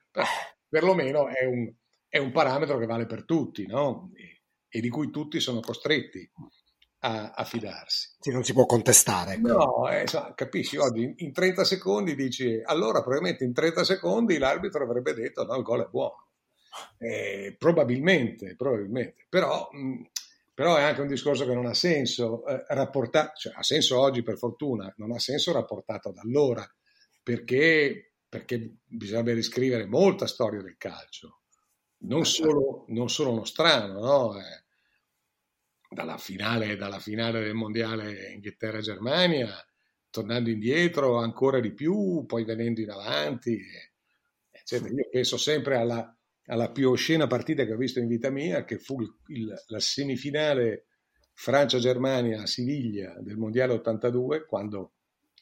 perlomeno 0.68 1.28
è 1.28 1.46
un, 1.46 1.72
è 2.08 2.18
un 2.18 2.32
parametro 2.32 2.80
che 2.80 2.88
vale 2.88 3.06
per 3.06 3.26
tutti, 3.26 3.66
no? 3.68 4.12
E, 4.16 4.42
e 4.68 4.82
di 4.82 4.90
cui 4.90 5.12
tutti 5.12 5.40
sono 5.40 5.60
costretti 5.60 6.32
a, 7.00 7.32
a 7.32 7.44
fidarsi. 7.44 8.10
Sì, 8.20 8.32
non 8.32 8.44
si 8.44 8.54
può 8.54 8.66
contestare. 8.66 9.34
Ecco. 9.34 9.48
No, 9.48 9.90
eh, 9.90 10.06
capisci, 10.36 10.78
oggi 10.78 11.14
in 11.18 11.32
30 11.32 11.64
secondi 11.64 12.16
dici, 12.16 12.62
allora 12.64 13.02
probabilmente 13.02 13.44
in 13.44 13.54
30 13.54 13.84
secondi 13.84 14.38
l'arbitro 14.38 14.84
avrebbe 14.84 15.14
detto 15.14 15.44
no, 15.46 15.56
il 15.56 15.64
gol 15.64 15.86
è 15.86 15.88
buono. 15.90 16.28
Eh, 16.98 17.56
probabilmente, 17.58 18.56
probabilmente, 18.56 19.26
però, 19.28 19.70
mh, 19.72 20.10
però, 20.54 20.76
è 20.76 20.84
anche 20.84 21.02
un 21.02 21.08
discorso 21.08 21.46
che 21.46 21.54
non 21.54 21.66
ha 21.66 21.74
senso 21.74 22.46
eh, 22.46 22.64
rapportato, 22.70 23.32
cioè 23.36 23.54
ha 23.56 23.64
senso 23.64 24.00
oggi 24.00 24.22
per 24.22 24.38
fortuna, 24.38 24.94
non 24.98 25.12
ha 25.12 25.20
senso 25.20 25.52
rapportato 25.52 26.12
da 26.12 26.22
allora, 26.22 26.66
perché, 27.24 28.14
perché 28.30 28.78
bisognerebbe 28.86 29.34
riscrivere 29.34 29.86
molta 29.86 30.28
storia 30.28 30.62
del 30.62 30.78
calcio 30.78 31.40
non 32.02 32.26
solo, 32.26 32.86
non 32.90 33.10
solo 33.10 33.34
nostrano, 33.34 34.00
no? 34.00 34.38
eh, 34.38 34.64
dalla, 35.90 36.18
finale, 36.18 36.76
dalla 36.76 37.00
finale 37.00 37.42
del 37.42 37.56
mondiale 37.56 38.32
Inghilterra-Germania, 38.34 39.50
tornando 40.10 40.50
indietro 40.50 41.18
ancora 41.18 41.60
di 41.60 41.74
più, 41.74 42.26
poi 42.28 42.46
venendo 42.46 42.82
in 42.82 42.92
avanti, 42.92 43.60
eccetera. 44.52 44.94
Io 44.94 45.10
penso 45.12 45.38
sempre 45.38 45.78
alla, 45.78 46.16
alla 46.46 46.72
più 46.72 46.92
oscena 46.92 47.26
partita 47.26 47.66
che 47.66 47.74
ho 47.74 47.78
visto 47.78 48.00
in 48.00 48.08
vita 48.08 48.30
mia, 48.30 48.64
che 48.64 48.78
fu 48.78 49.02
il, 49.02 49.64
la 49.68 49.80
semifinale 49.80 50.86
Francia-Germania 51.34 52.44
a 52.44 52.48
Siviglia 52.48 53.16
del 53.20 53.38
Mondiale 53.38 53.74
82, 53.74 54.46
quando 54.46 54.94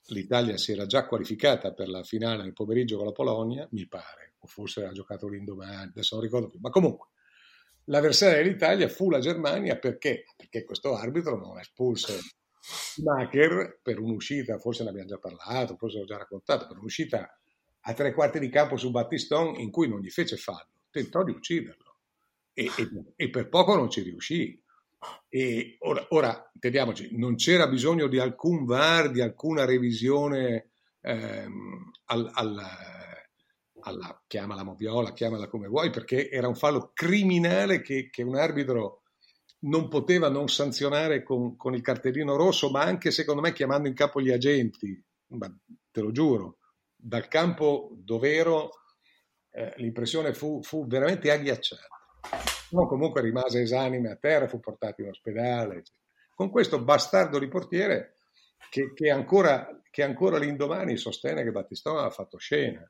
l'Italia 0.07 0.57
si 0.57 0.71
era 0.71 0.85
già 0.85 1.05
qualificata 1.05 1.73
per 1.73 1.89
la 1.89 2.03
finale 2.03 2.43
nel 2.43 2.53
pomeriggio 2.53 2.95
con 2.95 3.07
la 3.07 3.11
Polonia, 3.11 3.67
mi 3.71 3.85
pare 3.87 4.35
o 4.39 4.47
forse 4.47 4.85
ha 4.85 4.91
giocato 4.91 5.27
l'indomani, 5.27 5.89
adesso 5.89 6.15
non 6.15 6.23
ricordo 6.23 6.49
più, 6.49 6.59
ma 6.61 6.69
comunque 6.69 7.07
l'avversaria 7.87 8.37
dell'Italia 8.41 8.87
fu 8.87 9.09
la 9.09 9.19
Germania 9.19 9.77
perché? 9.77 10.25
Perché 10.35 10.63
questo 10.63 10.95
arbitro 10.95 11.37
non 11.37 11.59
espulse 11.59 12.19
Macher 13.03 13.79
per 13.81 13.99
un'uscita, 13.99 14.57
forse 14.57 14.83
ne 14.83 14.89
abbiamo 14.89 15.07
già 15.07 15.17
parlato, 15.17 15.75
forse 15.77 15.99
l'ho 15.99 16.05
già 16.05 16.17
raccontato, 16.17 16.67
per 16.67 16.77
un'uscita 16.77 17.39
a 17.81 17.93
tre 17.93 18.13
quarti 18.13 18.39
di 18.39 18.49
campo 18.49 18.75
su 18.75 18.91
Battiston 18.91 19.59
in 19.59 19.71
cui 19.71 19.87
non 19.87 20.01
gli 20.01 20.09
fece 20.09 20.35
fallo, 20.35 20.67
tentò 20.91 21.23
di 21.23 21.31
ucciderlo 21.31 21.95
e, 22.53 22.65
e, 22.65 22.89
e 23.15 23.29
per 23.29 23.49
poco 23.49 23.75
non 23.75 23.89
ci 23.89 24.01
riuscì. 24.01 24.61
E 25.29 25.77
ora, 25.81 26.05
ora, 26.09 26.51
teniamoci, 26.59 27.15
non 27.17 27.35
c'era 27.35 27.67
bisogno 27.67 28.07
di 28.07 28.17
alcun 28.17 28.65
VAR, 28.65 29.11
di 29.11 29.21
alcuna 29.21 29.63
revisione 29.63 30.71
ehm, 31.01 31.91
al, 32.05 32.31
al 32.33 32.96
alla, 33.87 34.21
chiamala 34.27 34.63
moviola, 34.63 35.13
chiamala 35.13 35.47
come 35.47 35.67
vuoi, 35.67 35.89
perché 35.89 36.29
era 36.29 36.47
un 36.47 36.55
fallo 36.55 36.91
criminale 36.93 37.81
che, 37.81 38.09
che 38.09 38.23
un 38.23 38.35
arbitro 38.35 39.03
non 39.59 39.87
poteva 39.87 40.29
non 40.29 40.47
sanzionare 40.47 41.23
con, 41.23 41.55
con, 41.55 41.73
il 41.73 41.81
cartellino 41.81 42.35
rosso, 42.35 42.69
ma 42.69 42.83
anche 42.83 43.11
secondo 43.11 43.41
me 43.41 43.53
chiamando 43.53 43.87
in 43.87 43.95
campo 43.95 44.21
gli 44.21 44.31
agenti, 44.31 45.03
ma 45.29 45.51
te 45.91 46.01
lo 46.01 46.11
giuro, 46.11 46.59
dal 46.95 47.27
campo 47.27 47.91
dov'ero 47.95 48.69
eh, 49.51 49.73
l'impressione 49.77 50.33
fu, 50.33 50.61
fu, 50.61 50.85
veramente 50.85 51.31
agghiacciata. 51.31 51.87
No, 52.71 52.85
comunque 52.85 53.21
rimase 53.21 53.61
esanime 53.61 54.11
a 54.11 54.17
terra, 54.17 54.47
fu 54.47 54.59
portato 54.59 55.01
in 55.01 55.09
ospedale. 55.09 55.83
Con 56.35 56.51
questo 56.51 56.83
bastardo 56.83 57.39
di 57.39 57.47
portiere 57.47 58.17
che, 58.69 58.93
che, 58.93 59.09
ancora, 59.09 59.81
che 59.89 60.03
ancora 60.03 60.37
l'indomani 60.37 60.97
sostiene 60.97 61.43
che 61.43 61.51
Battistone 61.51 62.05
ha 62.05 62.09
fatto 62.09 62.37
scena 62.37 62.87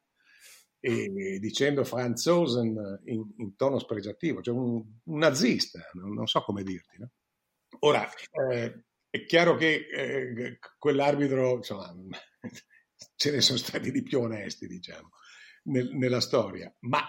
e 0.80 1.40
dicendo 1.40 1.84
Franzosen 1.84 3.02
in, 3.06 3.26
in 3.38 3.56
tono 3.56 3.80
spregiativo, 3.80 4.42
cioè 4.42 4.56
un, 4.56 4.84
un 5.04 5.18
nazista, 5.18 5.80
non, 5.94 6.14
non, 6.14 6.28
so 6.28 6.42
come 6.42 6.64
dirti. 6.64 6.98
No? 7.00 7.12
Ora, 7.80 8.08
eh, 8.52 8.84
è 9.10 9.26
chiaro 9.26 9.56
che 9.56 9.88
eh, 9.92 10.60
quell'arbitro, 10.78 11.56
insomma, 11.56 11.94
ce 13.16 13.32
ne 13.32 13.42
sono 13.42 13.58
stati 13.58 13.92
di 13.92 14.04
più 14.04 14.20
onesti, 14.20 14.68
diciamo, 14.68 15.10
nel, 15.64 15.90
nella 15.96 16.22
storia, 16.22 16.74
ma 16.82 17.04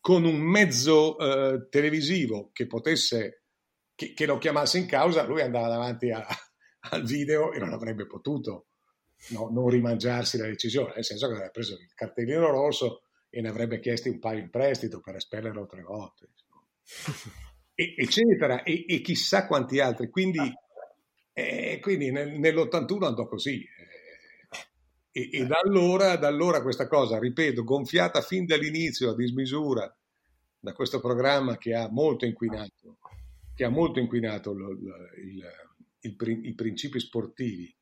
con 0.00 0.24
un 0.24 0.38
mezzo 0.38 1.18
eh, 1.18 1.68
televisivo 1.68 2.50
che 2.52 2.66
potesse, 2.66 3.44
che, 3.94 4.12
che, 4.12 4.26
lo 4.26 4.38
chiamasse 4.38 4.78
in 4.78 4.86
causa, 4.86 5.24
lui 5.24 5.40
andava 5.40 5.68
davanti 5.68 6.10
a, 6.10 6.26
al 6.90 7.04
video 7.04 7.52
e 7.52 7.58
non 7.58 7.72
avrebbe 7.72 8.06
potuto 8.06 8.66
no, 9.30 9.48
non 9.50 9.68
rimangiarsi 9.68 10.36
la 10.36 10.46
decisione, 10.46 10.92
nel 10.94 11.04
senso 11.04 11.26
che 11.26 11.32
avrebbe 11.34 11.52
preso 11.52 11.74
il 11.74 11.92
cartellino 11.94 12.50
rosso 12.50 13.03
e 13.34 13.40
ne 13.40 13.48
avrebbe 13.48 13.80
chiesti 13.80 14.08
un 14.08 14.20
paio 14.20 14.38
in 14.38 14.48
prestito 14.48 15.00
per 15.00 15.16
espellerlo 15.16 15.66
tre 15.66 15.82
volte, 15.82 16.28
e, 17.74 17.94
eccetera, 17.96 18.62
e, 18.62 18.84
e, 18.88 19.00
chissà 19.00 19.48
quanti 19.48 19.80
altri. 19.80 20.08
Quindi, 20.08 20.38
eh, 21.32 21.78
quindi 21.82 22.12
nel, 22.12 22.38
nell'81 22.38 23.04
andò 23.04 23.26
così. 23.26 23.60
Eh, 23.60 25.20
e, 25.20 25.30
e 25.32 25.46
da, 25.46 25.58
allora, 25.64 26.16
da 26.16 26.28
allora 26.28 26.62
questa 26.62 26.86
cosa, 26.86 27.18
ripeto, 27.18 27.64
gonfiata 27.64 28.20
fin 28.20 28.46
dall'inizio 28.46 29.10
a 29.10 29.16
dismisura 29.16 29.92
da 30.60 30.72
questo 30.72 31.00
programma 31.00 31.58
che 31.58 31.74
ha 31.74 31.88
molto 31.90 32.24
inquinato, 32.24 32.98
ha 33.56 33.68
molto 33.68 33.98
inquinato 33.98 34.52
lo, 34.52 34.70
il, 34.70 35.44
il, 36.02 36.40
i 36.42 36.54
principi 36.54 37.00
sportivi 37.00 37.76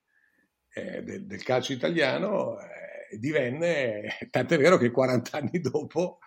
eh, 0.74 1.02
del, 1.02 1.26
del, 1.26 1.42
calcio 1.42 1.72
italiano, 1.72 2.58
eh, 2.58 2.81
divenne, 3.18 4.16
tant'è 4.30 4.58
vero 4.58 4.76
che 4.76 4.90
40 4.90 5.36
anni 5.36 5.60
dopo, 5.60 6.18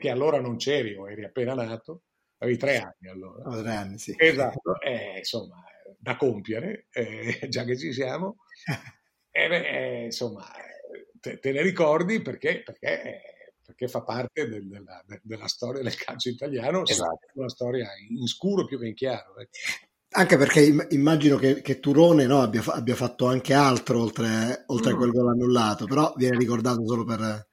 che 0.00 0.10
allora 0.10 0.40
non 0.40 0.56
c'eri 0.56 0.94
o 0.94 1.08
eri 1.08 1.24
appena 1.24 1.54
nato, 1.54 2.02
avevi 2.38 2.58
tre 2.58 2.78
anni 2.78 3.08
allora. 3.08 3.48
Oh, 3.48 3.62
tre 3.62 3.74
anni, 3.74 3.98
sì. 3.98 4.14
Esatto, 4.16 4.80
eh, 4.80 5.18
insomma, 5.18 5.62
da 5.98 6.16
compiere, 6.16 6.86
eh, 6.92 7.46
già 7.48 7.64
che 7.64 7.76
ci 7.78 7.92
siamo, 7.92 8.36
beh, 9.30 10.04
insomma, 10.04 10.46
te, 11.20 11.38
te, 11.38 11.52
ne 11.52 11.62
ricordi 11.62 12.20
perché, 12.20 12.62
perché, 12.62 13.48
perché 13.64 13.88
fa 13.88 14.02
parte 14.02 14.48
del, 14.48 14.68
della, 14.68 15.02
della, 15.22 15.48
storia 15.48 15.82
del 15.82 15.96
calcio 15.96 16.28
italiano, 16.28 16.84
esatto. 16.84 17.28
una 17.34 17.48
storia 17.48 17.88
in 18.08 18.26
scuro 18.26 18.64
più 18.66 18.78
che 18.78 18.88
in 18.88 18.94
chiaro. 18.94 19.38
Eh. 19.38 19.48
Anche 20.16 20.36
perché 20.36 20.86
immagino 20.90 21.36
che, 21.36 21.60
che 21.60 21.80
Turone 21.80 22.26
no, 22.26 22.40
abbia, 22.40 22.62
abbia, 22.66 22.94
fatto 22.94 23.26
anche 23.26 23.52
altro 23.52 24.00
oltre, 24.00 24.62
oltre 24.66 24.92
mm. 24.92 24.94
a 24.94 24.96
quel 24.96 25.10
gol 25.10 25.28
annullato, 25.28 25.86
però 25.86 26.14
viene 26.16 26.38
ricordato 26.38 26.86
solo 26.86 27.04
per, 27.04 27.48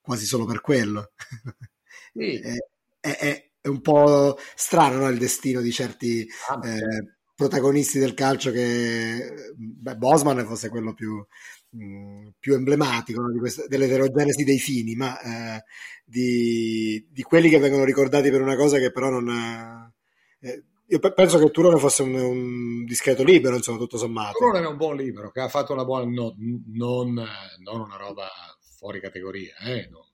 quasi 0.00 0.26
solo 0.26 0.44
per 0.44 0.60
quello. 0.60 1.12
Sì. 2.16 2.38
è, 2.38 2.54
è, 3.00 3.50
è, 3.60 3.66
un 3.66 3.80
po' 3.80 4.38
strano 4.54 4.98
no, 4.98 5.08
il 5.08 5.18
destino 5.18 5.60
di 5.60 5.72
certi 5.72 6.24
ah, 6.48 6.60
eh, 6.64 7.16
protagonisti 7.34 7.98
del 7.98 8.14
calcio 8.14 8.52
che 8.52 9.52
beh, 9.56 9.96
Bosman 9.96 10.38
è 10.38 10.44
forse 10.44 10.68
quello 10.68 10.94
più, 10.94 11.26
mh, 11.70 11.84
mm, 11.84 12.26
più 12.38 12.54
emblematico 12.54 13.20
no, 13.20 13.36
questa, 13.36 13.66
dell'eterogenesi 13.66 14.44
dei 14.44 14.60
fini, 14.60 14.94
ma 14.94 15.20
eh, 15.20 15.64
di, 16.04 17.04
di, 17.10 17.22
quelli 17.22 17.48
che 17.48 17.58
vengono 17.58 17.82
ricordati 17.82 18.30
per 18.30 18.42
una 18.42 18.54
cosa 18.54 18.78
che 18.78 18.92
però 18.92 19.10
non... 19.10 19.92
Eh, 20.38 20.64
io 20.86 20.98
penso 20.98 21.38
che 21.38 21.50
Turone 21.50 21.78
fosse 21.78 22.02
un, 22.02 22.14
un, 22.14 22.84
discreto 22.84 23.22
libero, 23.22 23.56
insomma, 23.56 23.78
tutto 23.78 23.96
sommato. 23.96 24.38
Turone 24.38 24.64
è 24.64 24.68
un 24.68 24.76
buon 24.76 24.96
libero, 24.96 25.30
che 25.30 25.40
ha 25.40 25.48
fatto 25.48 25.72
una 25.72 25.84
buona... 25.84 26.04
No, 26.04 26.34
non, 26.66 27.14
non, 27.58 27.80
una 27.80 27.96
roba 27.96 28.28
fuori 28.76 29.00
categoria, 29.00 29.54
eh, 29.58 29.88
no. 29.90 30.12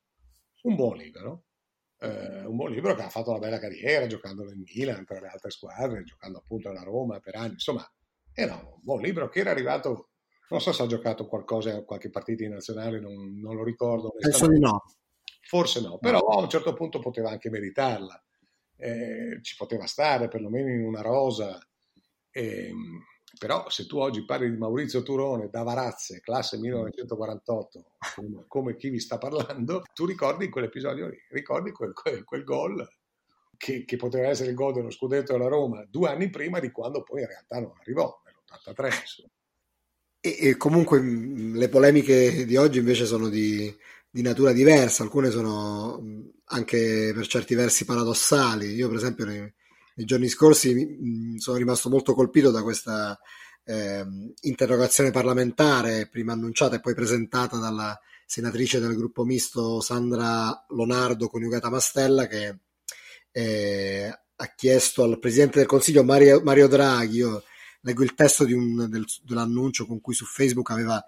un 0.63 0.77
buon 0.77 0.97
libero 0.97 1.45
eh, 2.01 2.47
un 2.47 2.57
buon 2.57 2.71
libro 2.73 2.95
che 2.95 3.03
ha 3.03 3.11
fatto 3.11 3.31
una 3.31 3.39
bella 3.39 3.59
carriera 3.59 4.07
giocando 4.07 4.43
nel 4.43 4.57
Milan 4.57 5.05
per 5.05 5.21
le 5.21 5.29
altre 5.29 5.51
squadre, 5.51 6.03
giocando 6.03 6.39
appunto 6.39 6.71
alla 6.71 6.83
Roma 6.83 7.21
per 7.21 7.37
anni, 7.37 7.53
insomma 7.53 7.87
era 8.33 8.55
un 8.55 8.81
buon 8.81 9.03
libro 9.03 9.29
che 9.29 9.41
era 9.41 9.51
arrivato, 9.51 10.11
non 10.49 10.61
so 10.61 10.73
se 10.73 10.83
ha 10.83 10.87
giocato 10.87 11.27
qualcosa, 11.27 11.85
qualche 11.85 12.11
partita 12.11 12.45
in 12.45 12.53
nazionale, 12.53 13.01
non, 13.01 13.39
non 13.39 13.55
lo 13.55 13.65
ricordo. 13.65 14.15
Penso 14.19 14.47
di 14.47 14.59
no. 14.59 14.83
Forse 15.43 15.81
no, 15.81 15.99
però 15.99 16.21
a 16.21 16.41
un 16.41 16.49
certo 16.49 16.73
punto 16.73 17.01
poteva 17.01 17.31
anche 17.31 17.51
meritarla, 17.51 18.25
eh, 18.81 19.39
ci 19.43 19.55
poteva 19.57 19.87
stare 19.87 20.29
perlomeno 20.29 20.71
in 20.71 20.85
una 20.85 21.03
rosa. 21.03 21.59
Eh, 22.31 22.73
però 23.39 23.69
se 23.69 23.87
tu 23.87 23.99
oggi 23.99 24.25
parli 24.25 24.51
di 24.51 24.57
Maurizio 24.57 25.03
Turone 25.03 25.49
da 25.51 25.63
Varazze, 25.63 26.21
classe 26.21 26.59
1948, 26.59 27.97
come, 28.49 28.77
chi 28.77 28.89
vi 28.91 28.99
sta 28.99 29.19
parlando, 29.19 29.85
tu 29.95 30.05
ricordi 30.05 30.49
quell'episodio 30.49 31.09
lì, 31.09 31.17
ricordi 31.31 31.71
quel, 31.71 31.93
quel, 31.93 32.25
quel 32.25 32.45
gol 32.45 32.89
che, 33.57 33.85
che, 33.85 33.97
poteva 33.97 34.29
essere 34.29 34.51
il 34.51 34.57
gol 34.57 34.73
dello 34.73 34.91
scudetto 34.91 35.33
della 35.33 35.49
Roma 35.49 35.85
due 35.89 36.09
anni 36.09 36.29
prima 36.29 36.59
di 36.59 36.71
quando 36.71 37.03
poi 37.03 37.21
in 37.21 37.29
realtà 37.29 37.61
non 37.61 37.73
arrivò, 37.79 38.21
nell'83. 38.25 39.31
E, 40.23 40.37
e, 40.49 40.57
comunque 40.57 41.01
le 41.01 41.69
polemiche 41.69 42.45
di 42.45 42.57
oggi 42.57 42.79
invece 42.79 43.07
sono 43.07 43.29
di, 43.29 43.75
di, 44.11 44.23
natura 44.23 44.53
diversa, 44.53 45.03
alcune 45.03 45.31
sono 45.31 46.03
anche 46.47 47.13
per 47.15 47.27
certi 47.27 47.55
versi 47.55 47.85
paradossali. 47.85 48.75
Io 48.75 48.89
per 48.89 48.97
esempio 48.97 49.25
nei, 49.25 49.41
nei 49.95 50.07
giorni 50.07 50.29
scorsi 50.29 50.75
mh, 50.75 51.37
sono 51.37 51.57
rimasto 51.57 51.89
molto 51.89 52.15
colpito 52.15 52.51
da 52.51 52.63
questa 52.63 53.19
eh, 53.65 54.05
interrogazione 54.43 55.11
parlamentare, 55.11 56.09
prima 56.09 56.33
annunciata 56.33 56.77
e 56.77 56.81
poi 56.81 56.95
presentata 56.95 57.59
dalla 57.59 57.99
senatrice 58.27 58.81
del 58.81 58.95
gruppo 58.95 59.25
misto 59.25 59.81
Sandra 59.81 60.65
Lonardo 60.69 61.29
coniugata 61.29 61.69
Mastella, 61.69 62.27
che 62.27 62.59
eh, 63.33 64.19
ha 64.37 64.55
chiesto 64.55 65.03
al 65.03 65.19
Presidente 65.19 65.59
del 65.59 65.67
Consiglio 65.67 66.03
Mario, 66.05 66.41
Mario 66.43 66.69
Draghi, 66.69 67.17
io 67.19 67.43
leggo 67.83 68.03
il 68.03 68.15
testo 68.15 68.45
un, 68.45 68.89
del, 68.89 69.05
dell'annuncio 69.25 69.87
con 69.87 70.01
cui 70.01 70.15
su 70.15 70.25
Facebook 70.25 70.71
aveva 70.71 71.03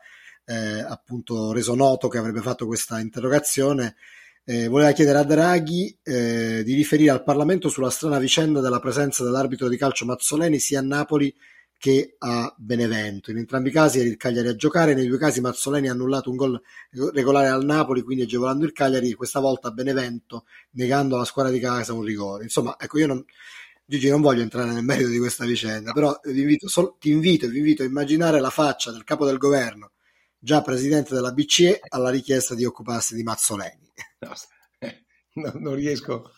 eh, 0.45 0.81
appunto 0.81 1.53
reso 1.53 1.75
noto 1.75 2.09
che 2.09 2.19
avrebbe 2.19 2.41
fatto 2.41 2.67
questa 2.67 3.01
interrogazione, 3.01 3.97
eh, 4.45 4.69
voleva 4.69 4.93
chiedere 4.93 5.19
a 5.19 5.25
Draghi 5.25 5.97
eh, 6.03 6.63
di 6.65 6.75
riferire 6.75 7.11
al 7.11 7.23
Parlamento 7.23 7.69
sulla 7.69 7.91
strana 7.91 8.19
vicenda 8.19 8.61
della 8.61 8.81
presenza 8.81 9.23
dell'arbitro 9.23 9.69
di 9.69 9.77
calcio 9.77 10.05
Mazzoleni 10.05 10.59
sia 10.59 10.81
a 10.81 10.83
Napoli 10.83 11.35
che 11.79 12.15
a 12.19 12.55
Benevento. 12.57 13.33
In 13.33 13.39
entrambi 13.39 13.71
i 13.71 13.73
casi 13.73 13.99
era 13.99 14.09
il 14.09 14.17
Cagliari 14.17 14.47
a 14.47 14.55
giocare, 14.55 14.95
nei 14.95 15.09
due 15.09 15.19
casi 15.19 15.41
Mazzoleni 15.41 15.89
ha 15.89 15.93
annullato 15.93 16.31
un 16.31 16.37
gol 16.37 16.63
regolare 17.13 17.49
al 17.49 17.65
Napoli, 17.65 18.03
quindi 18.03 18.23
agevolando 18.23 18.65
il 18.65 18.73
Cagliari, 18.73 19.13
questa 19.15 19.41
volta 19.41 19.67
a 19.67 19.73
Benevento, 19.73 20.45
negando 20.73 21.17
alla 21.17 21.25
squadra 21.25 21.51
di 21.51 21.59
casa 21.59 21.93
un 21.93 22.05
rigore. 22.05 22.45
Insomma, 22.45 22.77
ecco, 22.79 22.99
io 22.99 23.09
non, 23.09 23.25
Gigi 23.85 24.09
non 24.09 24.21
voglio 24.21 24.43
entrare 24.43 24.71
nel 24.71 24.85
merito 24.85 25.09
di 25.09 25.19
questa 25.19 25.45
vicenda, 25.45 25.93
però 25.93 26.19
ti 26.21 26.31
invito, 26.31 26.69
sol, 26.69 26.97
ti 26.99 27.11
invito, 27.11 27.49
vi 27.49 27.59
invito 27.59 27.83
a 27.83 27.87
immaginare 27.87 28.41
la 28.41 28.51
faccia 28.51 28.93
del 28.93 29.03
capo 29.05 29.27
del 29.27 29.39
governo, 29.39 29.92
già 30.45 30.61
presidente 30.61 31.15
della 31.15 31.31
BCE, 31.31 31.79
alla 31.89 32.11
richiesta 32.11 32.57
di 32.57 32.65
occuparsi 32.65 33.15
di 33.15 33.23
Mazzoleni. 33.23 33.93
No, 34.19 34.33
no, 35.35 35.53
non, 35.61 35.75
riesco, 35.77 36.33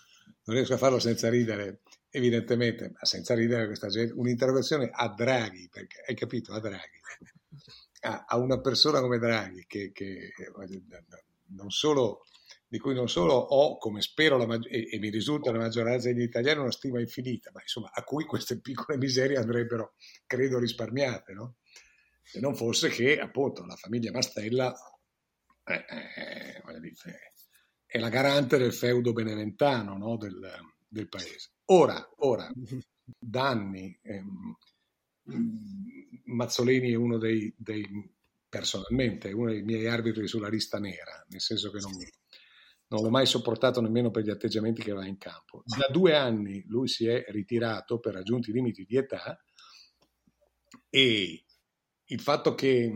non, 0.44 0.56
riesco, 0.56 0.74
a 0.74 0.76
farlo 0.76 0.98
senza 0.98 1.30
ridere, 1.30 1.80
evidentemente, 2.10 2.90
ma 2.90 3.04
senza 3.06 3.34
ridere 3.34 3.64
questa 3.64 3.88
gente. 3.88 4.12
Un'interrogazione 4.12 4.90
a 4.92 5.08
Draghi, 5.08 5.70
perché 5.72 6.04
hai 6.06 6.14
capito, 6.14 6.52
a 6.52 6.60
Draghi, 6.60 7.00
a, 8.02 8.26
a 8.28 8.36
una 8.36 8.60
persona 8.60 9.00
come 9.00 9.18
Draghi, 9.18 9.64
che, 9.66 9.90
che 9.92 10.32
non 11.56 11.70
solo, 11.70 12.24
di 12.68 12.78
cui 12.78 12.92
non 12.92 13.08
solo 13.08 13.32
ho, 13.32 13.78
come 13.78 14.02
spero, 14.02 14.36
la, 14.36 14.58
e, 14.68 14.86
e, 14.92 14.98
mi 14.98 15.08
risulta 15.08 15.50
la 15.50 15.58
maggioranza 15.58 16.12
degli 16.12 16.20
italiani, 16.20 16.60
una 16.60 16.70
stima 16.70 17.00
infinita, 17.00 17.50
ma 17.54 17.62
insomma 17.62 17.90
a 17.90 18.02
cui 18.02 18.24
queste 18.24 18.60
piccole 18.60 18.98
miserie 18.98 19.38
andrebbero, 19.38 19.94
credo, 20.26 20.58
risparmiate, 20.58 21.32
no? 21.32 21.54
Se 22.24 22.40
non 22.40 22.56
fosse 22.56 22.88
che 22.88 23.20
appunto 23.20 23.64
la 23.64 23.76
famiglia 23.76 24.10
Mastella 24.10 24.74
eh, 25.64 25.84
eh, 25.88 26.62
è 27.86 27.98
la 27.98 28.08
garante 28.08 28.58
del 28.58 28.72
feudo 28.72 29.12
beneventano 29.12 29.96
no? 29.96 30.16
del, 30.16 30.40
del, 30.88 31.08
paese. 31.08 31.50
Ora, 31.66 32.10
ora 32.18 32.50
da 33.18 33.48
anni, 33.48 33.96
ehm, 34.02 34.56
Mazzolini 36.24 36.90
è 36.90 36.96
uno 36.96 37.18
dei, 37.18 37.54
dei, 37.56 37.86
personalmente, 38.48 39.32
uno 39.32 39.50
dei 39.50 39.62
miei 39.62 39.86
arbitri 39.86 40.26
sulla 40.26 40.48
lista 40.48 40.78
nera, 40.78 41.24
nel 41.28 41.40
senso 41.40 41.70
che 41.70 41.78
non, 41.78 41.92
non 42.88 43.02
l'ho 43.02 43.10
mai 43.10 43.26
sopportato 43.26 43.80
nemmeno 43.80 44.10
per 44.10 44.24
gli 44.24 44.30
atteggiamenti 44.30 44.82
che 44.82 44.92
va 44.92 45.06
in 45.06 45.18
campo. 45.18 45.62
Da 45.64 45.88
due 45.90 46.16
anni 46.16 46.64
lui 46.66 46.88
si 46.88 47.06
è 47.06 47.24
ritirato 47.28 48.00
per 48.00 48.14
raggiunti 48.14 48.52
limiti 48.52 48.84
di 48.84 48.96
età 48.96 49.38
e 50.90 51.43
il 52.06 52.20
fatto, 52.20 52.54
che, 52.54 52.82
eh, 52.84 52.92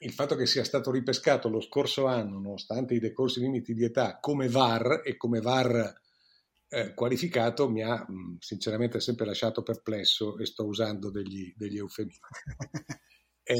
il 0.00 0.12
fatto 0.12 0.36
che 0.36 0.46
sia 0.46 0.64
stato 0.64 0.90
ripescato 0.90 1.48
lo 1.48 1.60
scorso 1.60 2.06
anno, 2.06 2.38
nonostante 2.38 2.94
i 2.94 2.98
decorsi 3.00 3.40
limiti 3.40 3.74
di 3.74 3.84
età, 3.84 4.18
come 4.20 4.48
VAR 4.48 5.02
e 5.04 5.16
come 5.16 5.40
VAR 5.40 6.00
eh, 6.68 6.94
qualificato, 6.94 7.68
mi 7.68 7.82
ha 7.82 8.06
sinceramente 8.38 9.00
sempre 9.00 9.26
lasciato 9.26 9.62
perplesso 9.62 10.38
e 10.38 10.46
sto 10.46 10.64
usando 10.64 11.10
degli, 11.10 11.52
degli 11.56 11.78
eufemismi. 11.78 12.20
Eh, 13.50 13.58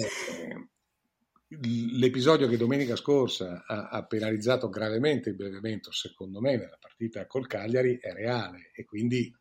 l'episodio 1.98 2.46
che 2.46 2.56
domenica 2.56 2.94
scorsa 2.94 3.64
ha, 3.66 3.88
ha, 3.88 4.06
penalizzato 4.06 4.68
gravemente 4.68 5.30
il 5.30 5.34
Benevento, 5.34 5.90
secondo 5.90 6.40
me, 6.40 6.56
nella 6.56 6.78
partita 6.78 7.26
col 7.26 7.48
Cagliari, 7.48 7.98
è 7.98 8.12
reale 8.12 8.70
e 8.72 8.84
quindi 8.84 9.34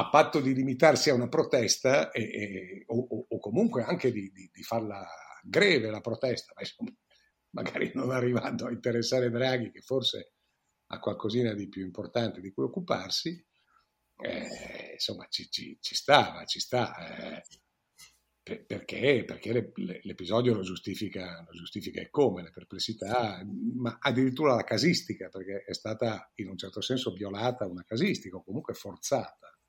a 0.00 0.08
patto 0.08 0.40
di 0.40 0.54
limitarsi 0.54 1.10
a 1.10 1.14
una 1.14 1.28
protesta 1.28 2.10
e, 2.10 2.22
e, 2.22 2.84
o, 2.86 3.26
o, 3.28 3.38
comunque 3.38 3.82
anche 3.82 4.10
di, 4.10 4.30
di, 4.32 4.48
di, 4.50 4.62
farla 4.62 5.06
greve 5.42 5.90
la 5.90 6.00
protesta, 6.00 6.52
ma 6.54 6.62
insomma, 6.62 6.90
magari 7.50 7.90
non 7.94 8.10
arrivando 8.10 8.66
a 8.66 8.70
interessare 8.70 9.28
Draghi 9.28 9.70
che 9.70 9.82
forse 9.82 10.32
ha 10.86 10.98
qualcosina 10.98 11.52
di 11.52 11.68
più 11.68 11.84
importante 11.84 12.40
di 12.40 12.50
cui 12.50 12.64
occuparsi, 12.64 13.46
eh, 14.22 14.92
insomma 14.94 15.26
ci, 15.28 15.50
ci, 15.50 15.76
ci, 15.80 15.94
stava, 15.94 16.44
ci 16.46 16.60
sta. 16.60 17.36
Eh, 17.36 17.42
perché, 18.42 19.22
perché 19.24 19.70
l'episodio 20.02 20.54
lo 20.54 20.62
giustifica, 20.62 21.44
lo 21.46 21.52
giustifica 21.52 22.00
e 22.00 22.08
come, 22.08 22.42
le 22.42 22.50
perplessità, 22.50 23.40
ma 23.76 23.98
addirittura 24.00 24.54
la 24.54 24.64
casistica, 24.64 25.28
perché 25.28 25.62
è 25.64 25.74
stata 25.74 26.32
in 26.36 26.48
un 26.48 26.56
certo 26.56 26.80
senso 26.80 27.12
violata 27.12 27.66
una 27.66 27.84
casistica 27.84 28.36
o 28.36 28.42
comunque 28.42 28.74
forzata. 28.74 29.59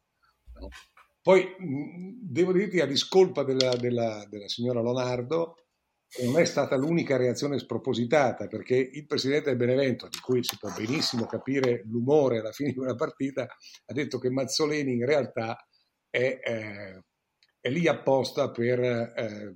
Poi 1.21 1.55
devo 2.21 2.51
dirti 2.51 2.79
a 2.79 2.87
discolpa 2.87 3.43
della, 3.43 3.75
della, 3.75 4.25
della 4.27 4.47
signora 4.47 4.81
Lonardo, 4.81 5.55
non 6.23 6.39
è 6.39 6.45
stata 6.45 6.75
l'unica 6.75 7.15
reazione 7.15 7.57
spropositata, 7.57 8.47
perché 8.47 8.75
il 8.75 9.05
presidente 9.05 9.49
del 9.49 9.57
Benevento, 9.57 10.07
di 10.09 10.19
cui 10.19 10.43
si 10.43 10.57
può 10.57 10.69
benissimo 10.75 11.25
capire 11.25 11.83
l'umore 11.85 12.39
alla 12.39 12.51
fine 12.51 12.71
di 12.71 12.79
una 12.79 12.95
partita, 12.95 13.43
ha 13.43 13.93
detto 13.93 14.19
che 14.19 14.29
Mazzoleni 14.29 14.93
in 14.93 15.05
realtà 15.05 15.55
è, 16.09 16.39
eh, 16.43 17.03
è 17.61 17.69
lì 17.69 17.87
apposta 17.87 18.51
per 18.51 18.79
eh, 18.81 19.55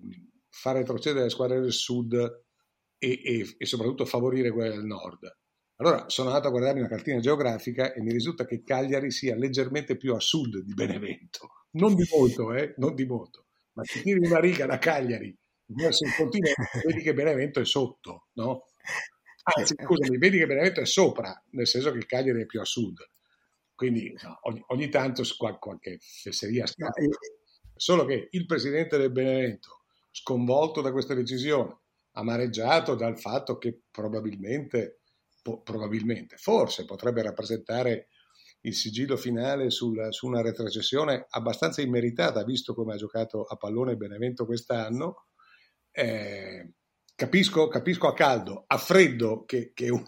far 0.50 0.78
retrocedere 0.78 1.26
le 1.26 1.30
squadre 1.30 1.60
del 1.60 1.74
sud 1.74 2.14
e, 2.98 3.22
e, 3.24 3.56
e 3.58 3.66
soprattutto 3.66 4.06
favorire 4.06 4.52
quelle 4.52 4.70
del 4.70 4.86
nord. 4.86 5.30
Allora 5.78 6.08
sono 6.08 6.30
andato 6.30 6.48
a 6.48 6.52
guardarmi 6.52 6.80
una 6.80 6.90
cartina 6.90 7.20
geografica 7.20 7.94
e 7.94 8.02
mi 8.02 8.12
risulta 8.12 8.46
che 8.46 8.64
Cagliari 8.64 9.12
sia 9.12 9.36
leggermente 9.36 9.98
più 9.98 10.14
a 10.14 10.20
sud 10.20 10.60
di 10.60 10.74
Benevento. 10.74 11.66
Non 11.72 11.96
di 11.96 12.08
molto, 12.10 12.54
eh? 12.54 12.74
Non 12.78 12.96
di 12.96 13.06
molto. 13.06 13.48
Ma 13.74 13.84
se 13.84 14.02
tiri 14.02 14.26
una 14.26 14.40
riga 14.40 14.66
da 14.66 14.78
Cagliari 14.78 15.38
verso 15.66 16.06
il 16.06 16.16
continente, 16.16 16.64
vedi 16.86 17.02
che 17.02 17.14
Benevento 17.14 17.60
è 17.60 17.66
sotto, 17.66 18.28
no? 18.34 18.68
Anzi, 19.44 19.76
scusami, 19.78 20.18
vedi 20.18 20.38
che 20.38 20.48
Benevento 20.48 20.80
è 20.80 20.86
sopra, 20.86 21.44
nel 21.52 21.68
senso 21.68 21.92
che 21.92 22.06
Cagliari 22.06 22.44
è 22.44 22.46
più 22.46 22.62
a 22.62 22.66
sud. 22.66 22.98
Quindi 23.76 24.16
no, 24.24 24.40
ogni, 24.44 24.64
ogni, 24.68 24.90
tanto 24.90 25.24
qualche 25.38 25.98
fesseria 26.00 26.66
scappa. 26.66 27.02
Solo 27.76 28.06
che 28.06 28.30
il 28.32 28.46
presidente 28.46 28.98
del 28.98 29.12
Benevento, 29.12 29.82
sconvolto 30.10 30.80
da 30.80 30.94
questa 30.94 31.14
decisione, 31.14 31.78
amareggiato 32.12 32.96
dal 32.96 33.20
fatto 33.20 33.58
che 33.58 33.82
probabilmente, 33.92 35.02
po- 35.46 35.62
probabilmente 35.62 36.38
forse 36.38 36.86
potrebbe 36.86 37.22
rappresentare 37.22 38.08
il 38.62 38.74
sigillo 38.74 39.16
finale 39.16 39.70
sul, 39.70 40.08
su 40.10 40.26
una 40.26 40.42
retrocessione 40.42 41.28
abbastanza 41.30 41.84
immeritata, 41.84 42.44
visto 42.44 42.74
come 42.74 42.94
ha 42.94 42.98
giocato 42.98 43.44
a 43.44 43.56
pallone 43.56 43.96
Benevento 43.96 44.48
quest'anno. 44.48 45.28
Eh, 45.92 46.74
capisco, 47.14 47.68
capisco, 47.68 48.08
a 48.08 48.16
caldo, 48.16 48.64
a 48.66 48.78
freddo 48.80 49.46
che, 49.46 49.72
che, 49.76 49.90
un, 49.90 50.04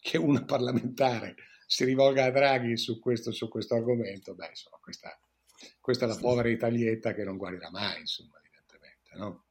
che 0.00 0.18
un 0.18 0.44
parlamentare 0.44 1.36
si 1.64 1.84
rivolga 1.84 2.24
a 2.24 2.32
Draghi 2.32 2.76
su 2.76 2.98
questo, 2.98 3.30
su 3.30 3.48
questo 3.48 3.76
argomento. 3.76 4.34
Beh, 4.34 4.48
insomma, 4.48 4.78
questa, 4.80 5.16
questa, 5.80 6.06
è 6.06 6.08
la 6.08 6.16
povera 6.16 6.48
Italietta 6.48 7.14
che 7.14 7.22
non 7.22 7.36
guarirà 7.36 7.70
mai, 7.70 8.00
insomma, 8.00 8.36
evidentemente, 8.42 9.10
no? 9.14 9.44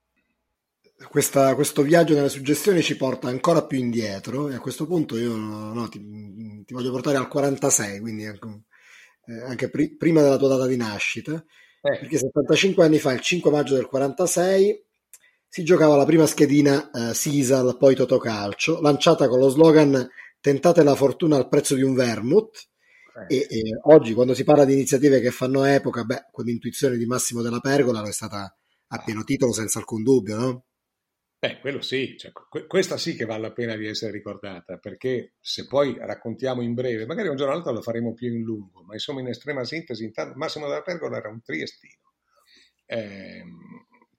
Questa, 1.10 1.56
questo 1.56 1.82
viaggio 1.82 2.14
nelle 2.14 2.30
suggestioni 2.30 2.82
ci 2.82 2.96
porta 2.96 3.28
ancora 3.28 3.66
più 3.66 3.78
indietro 3.78 4.50
e 4.50 4.56
a 4.56 4.60
questo 4.60 4.86
punto 4.86 5.18
io 5.18 5.36
no, 5.36 5.88
ti, 5.90 6.00
ti, 6.66 6.74
voglio 6.74 6.92
portare 6.92 7.18
al 7.18 7.28
46, 7.28 8.00
quindi 8.00 8.26
anche, 8.26 8.64
eh, 9.26 9.42
anche 9.42 9.70
pri, 9.70 9.96
prima 9.96 10.22
della 10.22 10.38
tua 10.38 10.50
data 10.50 10.68
di 10.68 10.78
nascita, 10.78 11.34
eh. 11.34 12.00
perché 12.00 12.18
75 12.18 12.86
anni 12.86 13.00
fa, 13.00 13.14
il 13.14 13.20
5 13.20 13.52
maggio 13.52 13.76
del 13.76 13.88
46, 13.88 14.86
si 15.48 15.64
giocava 15.64 15.96
la 15.96 16.06
prima 16.06 16.26
schedina 16.26 16.92
eh, 16.92 17.14
Sisal, 17.14 17.78
poi 17.78 17.96
Totocalcio, 17.96 18.80
lanciata 18.82 19.28
con 19.28 19.40
lo 19.40 19.50
slogan 19.50 20.10
Tentate 20.42 20.82
la 20.82 20.96
fortuna 20.96 21.38
al 21.38 21.48
prezzo 21.48 21.76
di 21.76 21.84
un 21.84 21.94
vermouth. 21.94 22.68
Eh. 23.30 23.36
E, 23.36 23.48
e, 23.48 23.62
oggi, 23.84 24.14
quando 24.14 24.34
si 24.34 24.44
parla 24.44 24.66
di 24.66 24.74
iniziative 24.74 25.20
che 25.20 25.30
fanno 25.30 25.64
epoca, 25.66 26.04
beh, 26.04 26.30
con 26.32 26.46
l'intuizione 26.46 26.98
di 26.98 27.06
Massimo 27.06 27.44
della 27.44 27.60
Pergola, 27.60 28.02
lo 28.02 28.08
è 28.08 28.12
stata 28.12 28.52
a 28.88 29.04
pieno 29.04 29.24
titolo, 29.24 29.54
senza 29.54 29.78
alcun 29.78 30.02
dubbio, 30.02 30.38
no? 30.38 30.66
Beh, 31.42 31.58
quello 31.60 31.82
sì, 31.82 32.16
cioè, 32.20 32.32
questa 32.68 32.98
sì 32.98 33.16
che 33.16 33.26
vale 33.26 33.42
la 33.42 33.52
pena 33.52 33.76
di 33.76 33.88
essere 33.88 34.12
ricordata, 34.12 34.78
perché 34.78 35.38
se 35.40 35.66
poi 35.66 35.98
raccontiamo 35.98 36.62
in 36.62 36.76
breve, 36.76 37.08
magari 37.08 37.30
un 37.30 37.36
giorno 37.36 37.54
all'altro 37.54 37.74
lo 37.74 37.82
faremo 37.82 38.14
più 38.14 38.32
in 38.32 38.44
lungo, 38.44 38.84
ma 38.84 38.94
insomma 38.94 39.22
in 39.22 39.28
estrema 39.28 39.64
sintesi, 39.64 40.04
intanto 40.04 40.38
Massimo 40.38 40.68
della 40.68 40.84
Pergola 40.84 41.18
era 41.18 41.30
un 41.30 41.42
triestino, 41.42 42.14
eh, 42.86 43.44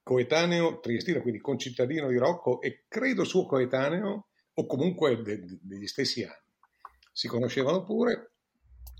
coetaneo 0.03 0.81
triestino, 0.81 1.21
quindi 1.21 1.39
concittadino 1.39 2.09
di 2.09 2.17
Rocco 2.17 2.59
e 2.59 2.83
credo 2.89 3.23
suo 3.23 3.45
coetaneo 3.45 4.27
o 4.53 4.65
comunque 4.65 5.21
de, 5.21 5.45
de, 5.45 5.59
degli 5.61 5.87
stessi 5.87 6.23
anni. 6.23 6.51
Si 7.13 7.29
conoscevano 7.29 7.85
pure, 7.85 8.33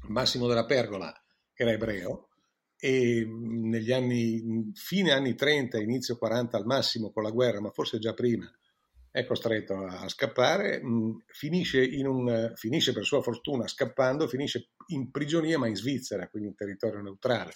Massimo 0.04 0.48
della 0.48 0.66
Pergola 0.66 1.14
era 1.54 1.72
ebreo, 1.72 2.30
e 2.84 3.26
negli 3.26 3.94
anni, 3.94 4.70
fine 4.74 5.14
anni 5.14 5.36
30, 5.36 5.80
inizio 5.80 6.18
40 6.18 6.58
al 6.58 6.66
massimo 6.66 7.14
con 7.14 7.24
la 7.24 7.30
guerra, 7.30 7.62
ma 7.62 7.72
forse 7.72 7.98
già 7.98 8.14
prima, 8.14 8.46
è 9.10 9.26
costretto 9.26 9.86
a 9.86 10.10
scappare, 10.10 10.82
finisce, 11.28 11.80
un, 12.04 12.52
finisce, 12.56 12.92
per 12.92 13.06
sua 13.06 13.22
fortuna 13.22 13.70
scappando, 13.70 14.28
finisce 14.28 14.72
in 14.88 15.12
prigionia 15.12 15.58
ma 15.58 15.70
in 15.70 15.78
Svizzera, 15.78 16.28
quindi 16.28 16.50
in 16.50 16.56
territorio 16.56 17.02
neutrale. 17.02 17.54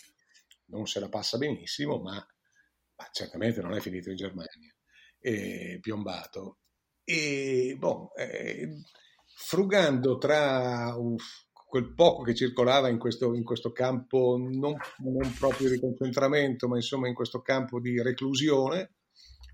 Non 0.68 0.88
se 0.88 1.02
la 1.02 1.10
passa 1.10 1.38
benissimo, 1.38 2.00
ma, 2.00 2.14
ma 2.16 3.10
certamente 3.12 3.60
non 3.60 3.74
è 3.74 3.82
finito 3.82 4.10
in 4.10 4.16
Germania, 4.16 4.74
è 5.20 5.78
piombato. 5.82 6.60
E 7.04 7.76
boh, 7.78 8.16
eh, 8.16 8.82
frugando 9.36 10.18
tra 10.20 10.96
uff, 10.96 11.47
quel 11.68 11.94
poco 11.94 12.24
che 12.24 12.34
circolava 12.34 12.88
in 12.88 12.98
questo, 12.98 13.34
in 13.34 13.44
questo 13.44 13.74
campo, 13.74 14.38
non, 14.40 14.74
non, 15.00 15.34
proprio 15.38 15.70
di 15.70 15.80
concentramento, 15.80 16.70
ma 16.70 16.78
insomma 16.78 17.10
in 17.10 17.14
questo 17.14 17.42
campo 17.42 17.82
di 17.82 18.02
reclusione, 18.02 18.94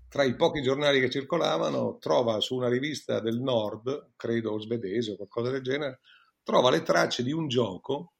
tra 0.08 0.22
i 0.22 0.36
pochi 0.36 0.62
giornali 0.62 1.00
che 1.00 1.10
circolavano, 1.10 1.98
trova 1.98 2.38
su 2.38 2.54
una 2.54 2.68
rivista 2.68 3.18
del 3.18 3.40
nord, 3.40 4.12
credo 4.14 4.60
svedese 4.60 5.10
o 5.10 5.16
qualcosa 5.16 5.50
del 5.50 5.62
genere, 5.62 5.98
trova 6.44 6.70
le 6.70 6.82
tracce 6.82 7.24
di 7.24 7.32
un 7.32 7.48
gioco 7.48 8.12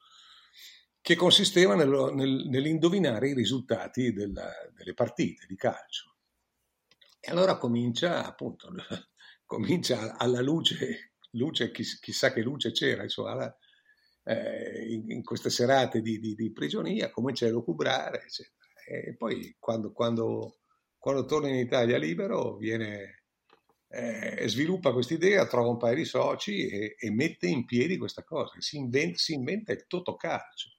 che 1.01 1.15
consisteva 1.15 1.77
nel, 1.77 2.13
nel, 2.15 2.49
nell'indovinare 2.49 3.29
i 3.29 3.35
risultati 3.35 4.13
della, 4.13 4.51
delle 4.75 4.95
partite 4.95 5.47
di 5.47 5.55
calcio. 5.55 6.17
E 7.21 7.31
allora 7.31 7.59
comincia, 7.59 8.27
appunto, 8.27 8.73
comincia 9.47 10.17
alla 10.17 10.41
luce, 10.41 11.13
luce 11.33 11.71
chissà 11.71 12.33
che 12.33 12.43
luce 12.43 12.73
c'era, 12.73 13.05
insomma, 13.05 13.55
eh, 14.25 14.87
in, 14.91 15.11
in, 15.11 15.23
queste 15.23 15.51
serate 15.51 16.01
di, 16.01 16.19
di, 16.19 16.35
di, 16.35 16.53
prigionia, 16.53 17.11
comincia 17.11 17.47
a 17.47 17.51
lucubrare, 17.51 18.23
eccetera. 18.23 18.57
E 18.87 19.15
poi 19.17 19.57
quando, 19.59 19.93
quando, 19.93 20.61
quando 20.99 21.25
torna 21.25 21.49
in 21.49 21.57
Italia 21.57 21.99
libero 21.99 22.57
viene, 22.57 23.25
eh, 23.89 24.49
sviluppa 24.49 24.93
questa 24.93 25.15
idea, 25.15 25.47
trova 25.47 25.69
un 25.69 25.77
paio 25.77 25.97
di 25.97 26.05
soci 26.05 26.67
e, 26.69 26.97
e 26.99 27.11
mette 27.11 27.47
in 27.47 27.65
piedi 27.65 27.97
questa 27.97 28.25
cosa, 28.25 28.55
si 28.59 28.77
inventa, 28.77 29.19
si 29.19 29.35
inventa 29.35 29.73
il 29.73 29.87
totocalcio, 29.87 30.71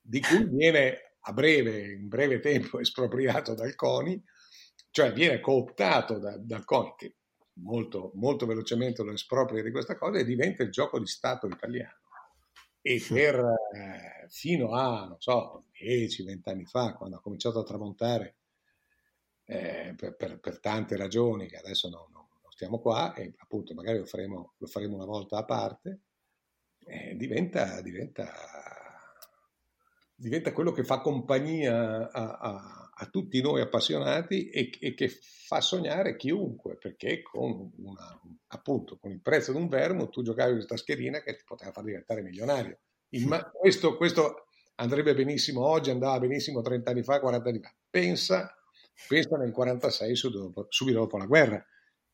di 0.00 0.20
cui 0.20 0.44
viene 0.44 1.16
a 1.20 1.32
breve, 1.32 1.92
in 1.92 2.08
breve 2.08 2.40
tempo 2.40 2.80
espropriato 2.80 3.54
dal 3.54 3.74
CONI, 3.74 4.22
cioè 4.90 5.12
viene 5.12 5.40
cooptato 5.40 6.18
da, 6.18 6.36
dal 6.38 6.64
CONI, 6.64 6.94
che 6.96 7.14
molto, 7.62 8.12
molto 8.14 8.46
velocemente 8.46 9.02
lo 9.02 9.12
espropria 9.12 9.62
di 9.62 9.70
questa 9.70 9.96
cosa 9.96 10.18
e 10.18 10.24
diventa 10.24 10.62
il 10.62 10.70
gioco 10.70 10.98
di 10.98 11.06
Stato 11.06 11.46
italiano 11.46 11.99
e 12.82 13.04
per 13.06 13.34
eh, 13.74 14.26
fino 14.28 14.72
a, 14.72 15.06
non 15.06 15.20
so, 15.20 15.66
10-20 15.74 16.40
anni 16.44 16.64
fa, 16.64 16.94
quando 16.94 17.16
ha 17.16 17.20
cominciato 17.20 17.58
a 17.58 17.64
tramontare 17.64 18.36
eh, 19.44 19.94
per, 19.96 20.16
per, 20.16 20.38
per, 20.38 20.60
tante 20.60 20.96
ragioni 20.96 21.48
che 21.48 21.56
adesso 21.56 21.88
non, 21.88 22.06
non, 22.12 22.26
non, 22.42 22.52
stiamo 22.52 22.80
qua 22.80 23.14
e 23.14 23.34
appunto 23.38 23.74
magari 23.74 23.98
lo 23.98 24.06
faremo, 24.06 24.54
lo 24.56 24.66
faremo 24.66 24.94
una 24.94 25.04
volta 25.04 25.38
a 25.38 25.44
parte, 25.44 26.00
eh, 26.86 27.16
diventa, 27.16 27.80
diventa, 27.82 28.32
diventa, 30.14 30.52
quello 30.52 30.72
che 30.72 30.84
fa 30.84 31.00
compagnia 31.00 32.10
a, 32.10 32.38
a, 32.38 32.90
a 32.94 33.06
tutti 33.06 33.40
noi 33.40 33.60
appassionati 33.60 34.48
e, 34.50 34.70
e, 34.78 34.94
che 34.94 35.08
fa 35.08 35.60
sognare 35.60 36.16
chiunque, 36.16 36.76
perché 36.76 37.22
con, 37.22 37.72
una, 37.76 38.20
appunto, 38.52 38.98
con 38.98 39.10
il 39.10 39.20
prezzo 39.20 39.52
di 39.52 39.58
un 39.58 39.68
vermo 39.68 40.08
tu 40.08 40.22
giocavi 40.22 40.52
questa 40.52 40.76
schedina 40.76 41.22
che 41.22 41.36
ti 41.36 41.44
poteva 41.44 41.72
far 41.72 41.84
diventare 41.84 42.22
milionario. 42.22 42.78
Ma 43.26 43.42
questo, 43.50 43.96
questo, 43.96 44.46
andrebbe 44.76 45.14
benissimo 45.14 45.64
oggi, 45.66 45.90
andava 45.90 46.18
benissimo 46.18 46.60
30 46.60 46.90
anni 46.90 47.02
fa, 47.02 47.20
40 47.20 47.48
anni 47.48 47.60
fa. 47.60 47.74
Pensa, 47.88 48.56
pensa 49.06 49.36
nel 49.36 49.52
46, 49.52 50.16
subito 50.16 50.98
dopo 50.98 51.16
la 51.16 51.26
guerra, 51.26 51.64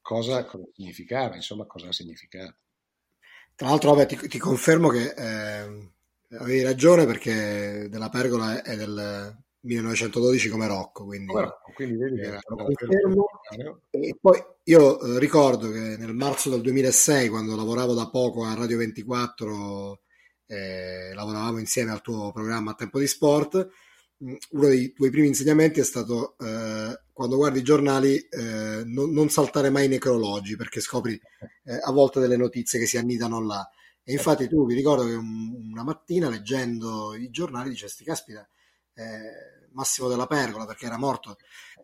cosa, 0.01 0.45
cosa 0.45 0.65
significava, 0.73 1.35
insomma, 1.35 1.67
cosa 1.67 1.89
ha 1.89 1.93
significato. 1.93 2.57
Tra 3.55 3.69
l'altro, 3.69 3.95
vabbè, 3.95 4.07
ti, 4.07 4.29
ti 4.29 4.39
confermo 4.39 4.89
che 4.89 5.15
eh, 5.17 5.91
avevi 6.37 6.63
ragione 6.63 7.07
perché 7.07 7.89
della 7.89 8.11
pergola 8.11 8.63
è 8.63 8.77
del 8.77 9.35
1912 9.61 10.49
come 10.49 10.67
Rocco, 10.67 11.05
quindi, 11.05 11.33
Però, 11.33 11.59
quindi 11.75 11.97
vedi 11.97 12.17
che 12.21 12.39
E 13.91 14.17
poi 14.21 14.43
io 14.65 15.01
eh, 15.01 15.19
ricordo 15.21 15.71
che 15.71 15.97
nel 15.97 16.15
marzo 16.15 16.51
del 16.51 16.61
2006, 16.63 17.29
quando 17.29 17.55
lavoravo 17.55 17.95
da 17.95 18.09
poco 18.11 18.45
a 18.45 18.55
Radio 18.55 18.79
24, 18.79 20.01
eh, 20.47 21.13
lavoravamo 21.15 21.59
insieme 21.59 21.93
al 21.93 22.03
tuo 22.03 22.33
programma 22.33 22.75
tempo 22.75 22.99
di 22.99 23.07
sport, 23.07 23.69
mm, 24.25 24.35
uno 24.51 24.67
dei 24.67 24.93
tuoi 24.93 25.11
primi 25.11 25.29
insegnamenti 25.29 25.81
è 25.81 25.85
stato 25.85 26.37
eh, 26.39 27.01
quando 27.13 27.37
guardi 27.37 27.61
i 27.61 27.63
giornali 27.63 28.17
eh, 28.17 28.83
non, 28.85 29.13
non, 29.13 29.29
saltare 29.29 29.71
mai 29.71 29.87
i 29.87 29.89
necrologi 29.89 30.57
perché 30.57 30.81
scopri 30.81 31.19
eh, 31.65 31.81
a 31.83 31.91
volte 31.93 32.21
delle 32.21 32.37
notizie 32.37 32.79
che 32.79 32.87
si 32.87 32.99
annidano 32.99 33.41
là. 33.45 33.69
E 34.03 34.13
infatti 34.13 34.49
tu 34.49 34.65
mi 34.65 34.75
ricordo 34.75 35.05
che 35.05 35.15
un, 35.15 35.71
una 35.71 35.83
mattina 35.85 36.29
leggendo 36.29 37.15
i 37.15 37.31
giornali 37.31 37.71
dicesti, 37.71 38.05
caspita, 38.05 38.49
eh, 38.95 39.65
Massimo 39.73 40.09
della 40.09 40.27
Pergola, 40.27 40.65
perché 40.65 40.87
era 40.87 40.97
morto 40.97 41.37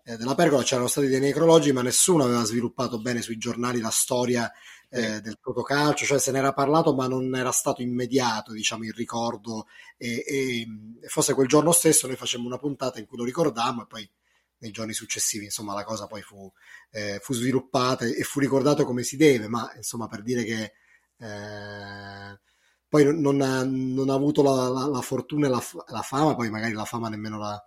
eh, 0.05 0.17
della 0.17 0.35
Pergola, 0.35 0.63
c'erano 0.63 0.89
stati 0.89 1.07
dei 1.07 1.21
necrologi, 1.21 1.73
ma 1.73 1.83
nessuno 1.83 2.25
aveva 2.25 2.45
sviluppato 2.45 3.01
bene 3.01 3.23
sui 3.23 3.39
giornali 3.39 3.81
la 3.81 3.91
storia 3.91 4.51
eh, 4.89 5.21
del 5.21 5.39
protocalcio, 5.41 6.05
cioè 6.05 6.19
se 6.19 6.33
ne 6.33 6.39
era 6.39 6.53
parlato, 6.53 6.95
ma 6.95 7.07
non 7.07 7.35
era 7.35 7.51
stato 7.51 7.83
immediato, 7.83 8.53
diciamo, 8.53 8.85
il 8.85 8.93
ricordo. 8.93 9.67
E, 9.97 10.23
e, 10.27 10.67
e 11.01 11.09
forse 11.09 11.35
quel 11.35 11.49
giorno 11.49 11.73
stesso 11.73 12.07
noi 12.07 12.17
facemmo 12.17 12.47
una 12.47 12.59
puntata 12.59 12.99
in 12.99 13.07
cui 13.07 13.17
lo 13.17 13.25
ricordammo 13.25 13.83
e 13.83 13.87
poi 13.87 14.11
nei 14.59 14.71
giorni 14.71 14.93
successivi, 14.93 15.47
insomma, 15.47 15.75
la 15.75 15.85
cosa 15.85 16.07
poi 16.07 16.23
fu, 16.23 16.51
eh, 16.91 17.19
fu 17.21 17.33
sviluppata 17.33 18.05
e 18.05 18.23
fu 18.23 18.39
ricordato 18.39 18.85
come 18.85 19.03
si 19.03 19.17
deve, 19.17 19.49
ma 19.49 19.73
insomma, 19.77 20.07
per 20.09 20.23
dire 20.23 20.45
che 20.45 20.73
eh, 21.19 22.41
poi 22.89 23.21
non 23.21 23.41
ha, 23.41 23.65
non 23.65 24.11
ha 24.11 24.15
avuto 24.15 24.43
la, 24.43 24.69
la, 24.69 24.87
la, 24.87 25.01
fortuna 25.01 25.47
e 25.47 25.51
la, 25.51 25.63
la, 25.87 26.03
fama, 26.03 26.35
poi 26.37 26.51
magari 26.51 26.75
la 26.75 26.85
fama 26.85 27.09
nemmeno 27.09 27.39
la, 27.39 27.67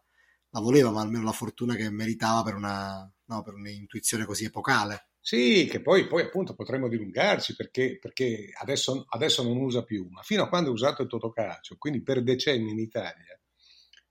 la 0.56 0.62
voleva, 0.62 0.90
ma 0.90 1.02
almeno 1.02 1.26
la 1.26 1.34
fortuna 1.34 1.76
che 1.76 1.90
meritava 1.90 2.42
per 2.42 2.56
una, 2.56 3.12
no? 3.26 3.42
per 3.44 3.54
un'intuizione 3.56 4.26
così 4.26 4.46
epocale. 4.46 5.10
Sì, 5.20 5.68
che 5.70 5.82
poi, 5.82 6.08
poi 6.08 6.22
appunto 6.22 6.56
potremmo 6.56 6.88
dilungarci 6.88 7.56
perché, 7.56 7.98
perché 8.00 8.52
adesso, 8.62 9.06
adesso, 9.10 9.44
non 9.44 9.58
usa 9.58 9.84
più, 9.84 10.08
ma 10.10 10.22
fino 10.22 10.44
a 10.44 10.48
quando 10.48 10.70
ha 10.70 10.74
usato 10.74 11.02
il 11.02 11.10
Totocalcio, 11.10 11.76
quindi 11.78 12.04
per 12.04 12.24
decenni 12.24 12.72
in 12.72 12.80
Italia, 12.80 13.38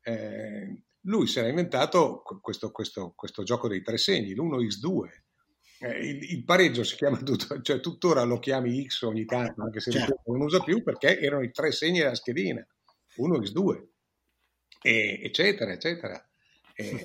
eh, 0.03 0.83
lui 1.03 1.27
si 1.27 1.39
era 1.39 1.49
inventato 1.49 2.23
questo, 2.43 2.71
questo, 2.71 3.15
questo, 3.17 3.43
gioco 3.43 3.69
dei 3.69 3.81
tre 3.81 3.97
segni, 3.97 4.35
l'1x2. 4.35 5.09
Eh, 5.79 6.09
il, 6.09 6.33
il, 6.33 6.45
pareggio 6.45 6.83
si 6.83 6.97
chiama 6.97 7.17
tutto, 7.23 7.61
cioè 7.63 7.81
tuttora 7.81 8.25
lo 8.25 8.39
chiami 8.39 8.85
X 8.87 9.03
ogni 9.03 9.25
tanto, 9.25 9.63
anche 9.63 9.81
se 9.81 9.93
certo. 9.93 10.21
non 10.27 10.43
usa 10.43 10.61
più, 10.61 10.83
perché 10.83 11.19
erano 11.21 11.43
i 11.43 11.53
tre 11.53 11.73
segni 11.73 12.01
della 12.01 12.15
schedina, 12.15 12.67
1x2, 13.17 13.83
e, 14.83 15.21
eccetera, 15.23 15.73
eccetera. 15.73 16.29
E, 16.75 17.05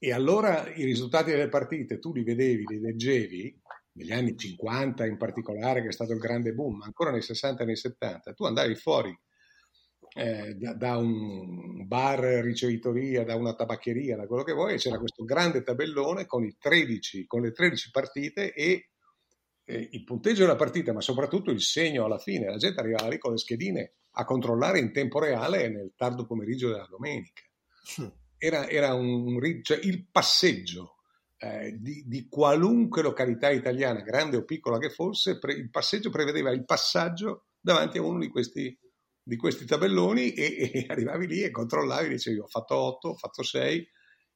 E 0.00 0.12
allora 0.12 0.72
i 0.74 0.84
risultati 0.84 1.32
delle 1.32 1.48
partite 1.48 1.98
tu 1.98 2.12
li 2.12 2.22
vedevi, 2.22 2.64
li 2.68 2.80
leggevi, 2.80 3.60
negli 3.94 4.12
anni 4.12 4.36
50 4.36 5.04
in 5.06 5.16
particolare, 5.16 5.82
che 5.82 5.88
è 5.88 5.92
stato 5.92 6.12
il 6.12 6.20
grande 6.20 6.52
boom, 6.52 6.76
ma 6.76 6.84
ancora 6.84 7.10
nei 7.10 7.20
60 7.22 7.64
e 7.64 7.66
nei 7.66 7.76
70, 7.76 8.32
tu 8.32 8.44
andavi 8.44 8.76
fuori 8.76 9.18
eh, 10.14 10.54
da, 10.54 10.74
da, 10.74 10.96
un 10.98 11.84
bar 11.84 12.20
ricevitoria, 12.20 13.24
da 13.24 13.34
una 13.34 13.56
tabaccheria, 13.56 14.16
da 14.16 14.28
quello 14.28 14.44
che 14.44 14.52
vuoi, 14.52 14.74
e 14.74 14.76
c'era 14.76 14.98
questo 14.98 15.24
grande 15.24 15.64
tabellone 15.64 16.26
con, 16.26 16.48
13, 16.56 17.26
con 17.26 17.42
le 17.42 17.50
13 17.50 17.90
partite 17.90 18.52
e 18.54 18.90
eh, 19.64 19.88
il 19.90 20.04
punteggio 20.04 20.42
della 20.42 20.54
partita, 20.54 20.92
ma 20.92 21.00
soprattutto 21.00 21.50
il 21.50 21.60
segno 21.60 22.04
alla 22.04 22.18
fine. 22.18 22.46
La 22.46 22.56
gente 22.56 22.78
arrivava 22.78 23.08
lì 23.08 23.18
con 23.18 23.32
le 23.32 23.38
schedine 23.38 23.94
a 24.12 24.24
controllare 24.24 24.78
in 24.78 24.92
tempo 24.92 25.18
reale 25.18 25.68
nel 25.68 25.92
tardo 25.96 26.24
pomeriggio 26.24 26.70
della 26.70 26.86
domenica. 26.88 27.42
Hm 27.96 28.12
era, 28.38 28.68
era 28.68 28.94
un, 28.94 29.38
cioè 29.62 29.78
il 29.82 30.06
passeggio 30.10 30.98
eh, 31.38 31.76
di, 31.78 32.04
di, 32.06 32.28
qualunque 32.28 33.02
località 33.02 33.50
italiana, 33.50 34.00
grande 34.00 34.36
o 34.36 34.44
piccola 34.44 34.78
che 34.78 34.90
fosse, 34.90 35.38
pre, 35.38 35.52
il 35.52 35.70
passeggio 35.70 36.10
prevedeva 36.10 36.50
il 36.50 36.64
passaggio 36.64 37.46
davanti 37.60 37.98
a 37.98 38.02
uno 38.02 38.18
di 38.18 38.28
questi, 38.28 38.76
di 39.22 39.36
questi 39.36 39.64
tabelloni 39.64 40.32
e, 40.32 40.70
e, 40.72 40.86
arrivavi 40.88 41.26
lì 41.26 41.42
e 41.42 41.50
controllavi, 41.50 42.08
dicevi 42.08 42.38
ho 42.38 42.46
fatto 42.46 42.76
8, 42.76 43.08
ho 43.08 43.14
fatto 43.14 43.42
6 43.42 43.88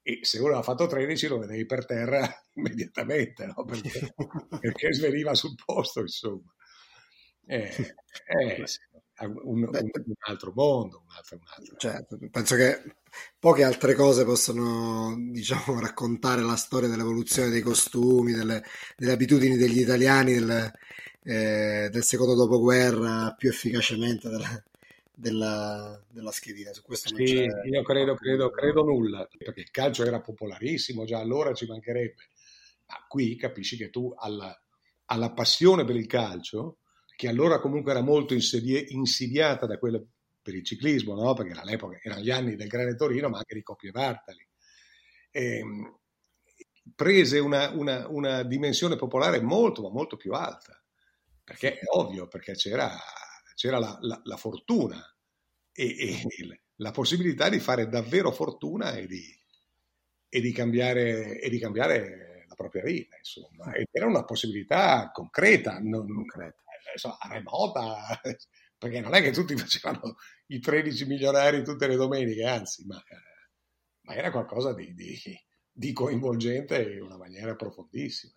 e 0.05 0.19
se 0.23 0.39
uno 0.39 0.49
aveva 0.49 0.63
fatto 0.63 0.87
13 0.87 1.29
lo 1.29 1.39
vedevi 1.39 1.65
per 1.65 1.87
terra 1.87 2.29
immediatamente, 2.55 3.47
no? 3.47 3.65
perché, 3.65 4.15
perché 4.61 4.93
sveniva 4.93 5.35
sul 5.35 5.55
posto, 5.65 6.01
insomma. 6.01 6.53
Eh, 7.45 7.95
eh, 8.27 8.65
un, 9.27 9.41
un, 9.43 9.69
un, 9.73 10.15
altro 10.27 10.53
mondo, 10.55 11.03
un 11.07 11.15
altro, 11.17 11.37
un 11.37 11.45
altro. 11.57 11.77
Certo, 11.77 12.19
penso 12.31 12.55
che 12.55 12.83
poche 13.39 13.65
altre 13.65 13.95
cose 13.95 14.25
possono 14.25 15.15
diciamo, 15.19 15.81
raccontare 15.81 16.43
la 16.43 16.57
storia 16.57 16.89
dell'evoluzione 16.89 17.51
dei 17.51 17.61
costumi, 17.61 18.33
delle, 18.33 18.63
delle 18.97 19.13
abitudini 19.13 19.57
degli 19.57 19.81
italiani 19.81 20.35
del, 20.35 20.73
eh, 21.25 21.89
del, 21.91 22.03
secondo 22.03 22.35
dopoguerra 22.35 23.35
più 23.37 23.49
efficacemente 23.49 24.29
della, 24.29 24.63
della, 25.15 26.05
della 26.09 26.33
schedina. 26.33 26.73
Su 26.73 26.83
questo 26.83 27.15
sì, 27.15 27.35
io 27.35 27.83
credo, 27.83 28.15
credo, 28.15 28.51
credo 28.51 28.83
nulla, 28.85 29.29
perché 29.37 29.61
il 29.61 29.71
calcio 29.71 30.05
era 30.05 30.21
popolarissimo, 30.21 31.05
già 31.05 31.19
allora 31.19 31.53
ci 31.55 31.67
mancherebbe. 31.67 32.29
Ma 32.89 33.05
qui 33.09 33.37
capisci 33.37 33.77
che 33.77 33.91
tu 33.91 34.13
alla, 34.17 34.59
alla 35.07 35.33
passione 35.33 35.85
per 35.85 35.97
il 35.97 36.07
calcio 36.07 36.79
che 37.17 37.29
allora 37.29 37.61
comunque 37.61 37.93
era 37.93 38.01
molto 38.01 38.35
insidie- 38.35 38.85
insidiata 38.89 39.67
da 39.67 39.79
quella 39.79 40.01
per 40.43 40.55
il 40.55 40.65
ciclismo, 40.65 41.15
no? 41.15 41.35
perché 41.35 41.53
era 41.53 41.65
l'epoca, 41.65 41.99
erano 42.03 42.21
gli 42.21 42.31
anni 42.31 42.57
del 42.57 42.69
Grande 42.69 42.97
Torino, 42.97 43.29
ma 43.29 43.39
anche 43.39 43.55
di 43.55 43.63
Coppie 43.63 43.91
Bartali. 43.91 44.47
E, 45.31 45.59
ehm, 45.59 45.99
prese 46.95 47.39
una, 47.39 47.71
una, 47.71 48.09
una, 48.09 48.43
dimensione 48.43 48.97
popolare 48.97 49.41
molto, 49.41 49.83
ma 49.83 49.91
molto 49.91 50.17
più 50.17 50.33
alta, 50.33 50.83
perché 51.45 51.79
è 51.79 51.85
ovvio, 51.93 52.27
perché 52.29 52.55
c'era, 52.55 52.91
c'era 53.55 53.79
la, 53.79 53.97
la, 54.01 54.21
la, 54.25 54.37
fortuna 54.37 55.01
e, 55.73 55.97
e, 55.99 56.61
la 56.77 56.91
possibilità 56.91 57.49
di 57.49 57.61
fare 57.61 57.89
davvero 57.89 58.33
fortuna 58.33 58.95
e 58.95 59.07
di, 59.07 59.25
e 60.29 60.41
di, 60.41 60.53
cambiare, 60.53 61.39
e 61.41 61.49
di 61.49 61.59
cambiare 61.59 62.47
la 62.49 62.55
propria 62.55 62.83
vita, 62.83 63.17
insomma. 63.17 63.73
Ed 63.73 63.87
era 63.93 64.07
una 64.07 64.25
possibilità 64.25 65.11
concreta, 65.13 65.79
non, 65.79 66.13
concreta 66.13 66.63
so, 66.97 67.17
remota, 67.29 68.21
perché 68.83 68.99
non 68.99 69.15
è 69.15 69.23
che 69.23 69.31
tutti 69.31 69.55
facevano 69.57 70.17
i 70.49 70.59
13 70.59 71.07
milionari 71.07 71.63
tutte 71.63 71.87
le 71.87 71.95
domeniche, 71.95 72.45
anzi, 72.45 72.85
ma, 72.85 72.97
eh, 72.97 73.51
ma 74.03 74.15
era 74.15 74.33
qualcosa 74.33 74.75
di, 74.75 74.93
di, 74.93 75.17
di, 75.71 75.93
coinvolgente 75.93 76.83
in 76.83 77.03
una 77.03 77.17
maniera 77.17 77.55
profondissima. 77.55 78.33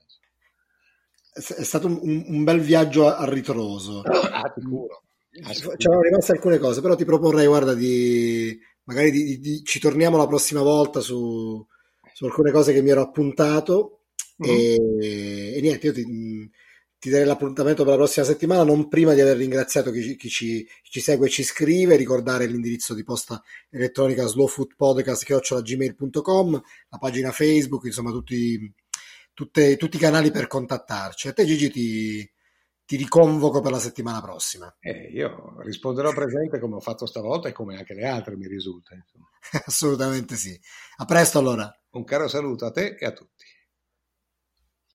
È 1.34 1.64
stato 1.64 1.88
un, 1.88 2.26
un 2.28 2.44
bel 2.44 2.62
viaggio 2.62 3.08
a 3.08 3.28
ritroso. 3.28 4.02
Ah, 4.02 4.54
sicuro. 4.56 5.04
Ah, 5.44 5.76
C'erano 5.78 6.02
rimaste 6.02 6.34
alcune 6.34 6.60
cose, 6.60 6.80
però 6.80 6.96
ti 6.96 7.06
proporrei, 7.06 7.48
guarda, 7.48 7.74
di 7.74 8.58
magari 8.84 9.10
di, 9.10 9.40
di, 9.40 9.64
ci 9.64 9.80
torniamo 9.80 10.16
la 10.16 10.28
prossima 10.28 10.62
volta 10.62 11.00
su, 11.00 11.66
su, 12.14 12.26
alcune 12.26 12.52
cose 12.52 12.72
che 12.72 12.84
mi 12.84 12.92
ero 12.92 13.02
appuntato. 13.02 14.04
Mm-hmm. 14.46 15.00
E, 15.02 15.56
e, 15.56 15.62
niente, 15.62 15.88
io 15.88 15.94
ti, 15.94 16.04
ti 17.06 17.12
darei 17.12 17.28
l'appuntamento 17.28 17.84
per 17.84 17.92
la 17.92 18.00
prossima 18.00 18.26
settimana, 18.26 18.64
non 18.64 18.88
prima 18.88 19.14
di 19.14 19.22
aver 19.22 19.38
ringraziato 19.38 19.92
chi, 19.92 20.16
chi, 20.16 20.28
ci, 20.28 20.68
ci, 20.82 21.00
segue 21.00 21.28
e 21.28 21.30
ci 21.30 21.44
scrive, 21.44 21.98
ricordare 21.98 22.48
l'indirizzo 22.48 22.96
di 22.96 23.04
posta 23.04 23.44
elettronica 23.70 24.26
slowfoodpodcast.gmail.com, 24.26 26.62
la 26.90 26.98
pagina 26.98 27.32
Facebook, 27.32 27.86
insomma 27.86 28.10
tutti, 28.10 28.74
tutte, 29.36 29.78
tutti 29.78 29.98
i 29.98 30.00
canali 30.00 30.32
per 30.32 30.48
contattarci. 30.48 31.28
A 31.28 31.34
te 31.34 31.46
Gigi 31.46 31.70
ti, 31.70 32.28
ti 32.86 32.96
riconvoco 32.96 33.62
per 33.62 33.70
la 33.70 33.78
settimana 33.78 34.20
prossima. 34.20 34.76
Eh, 34.80 35.12
io 35.12 35.62
risponderò 35.62 36.12
presente 36.12 36.58
come 36.58 36.78
ho 36.78 36.80
fatto 36.80 37.06
stavolta 37.06 37.50
e 37.50 37.52
come 37.52 37.78
anche 37.78 37.94
le 37.94 38.08
altre 38.08 38.36
mi 38.36 38.48
risulta. 38.48 38.96
Assolutamente 39.68 40.36
sì. 40.36 40.60
A 40.98 41.06
presto 41.06 41.38
allora. 41.38 41.72
Un 41.92 42.04
caro 42.04 42.28
saluto 42.28 42.66
a 42.66 42.72
te 42.72 42.96
e 43.00 43.06
a 43.06 43.12
tutti. 43.12 43.45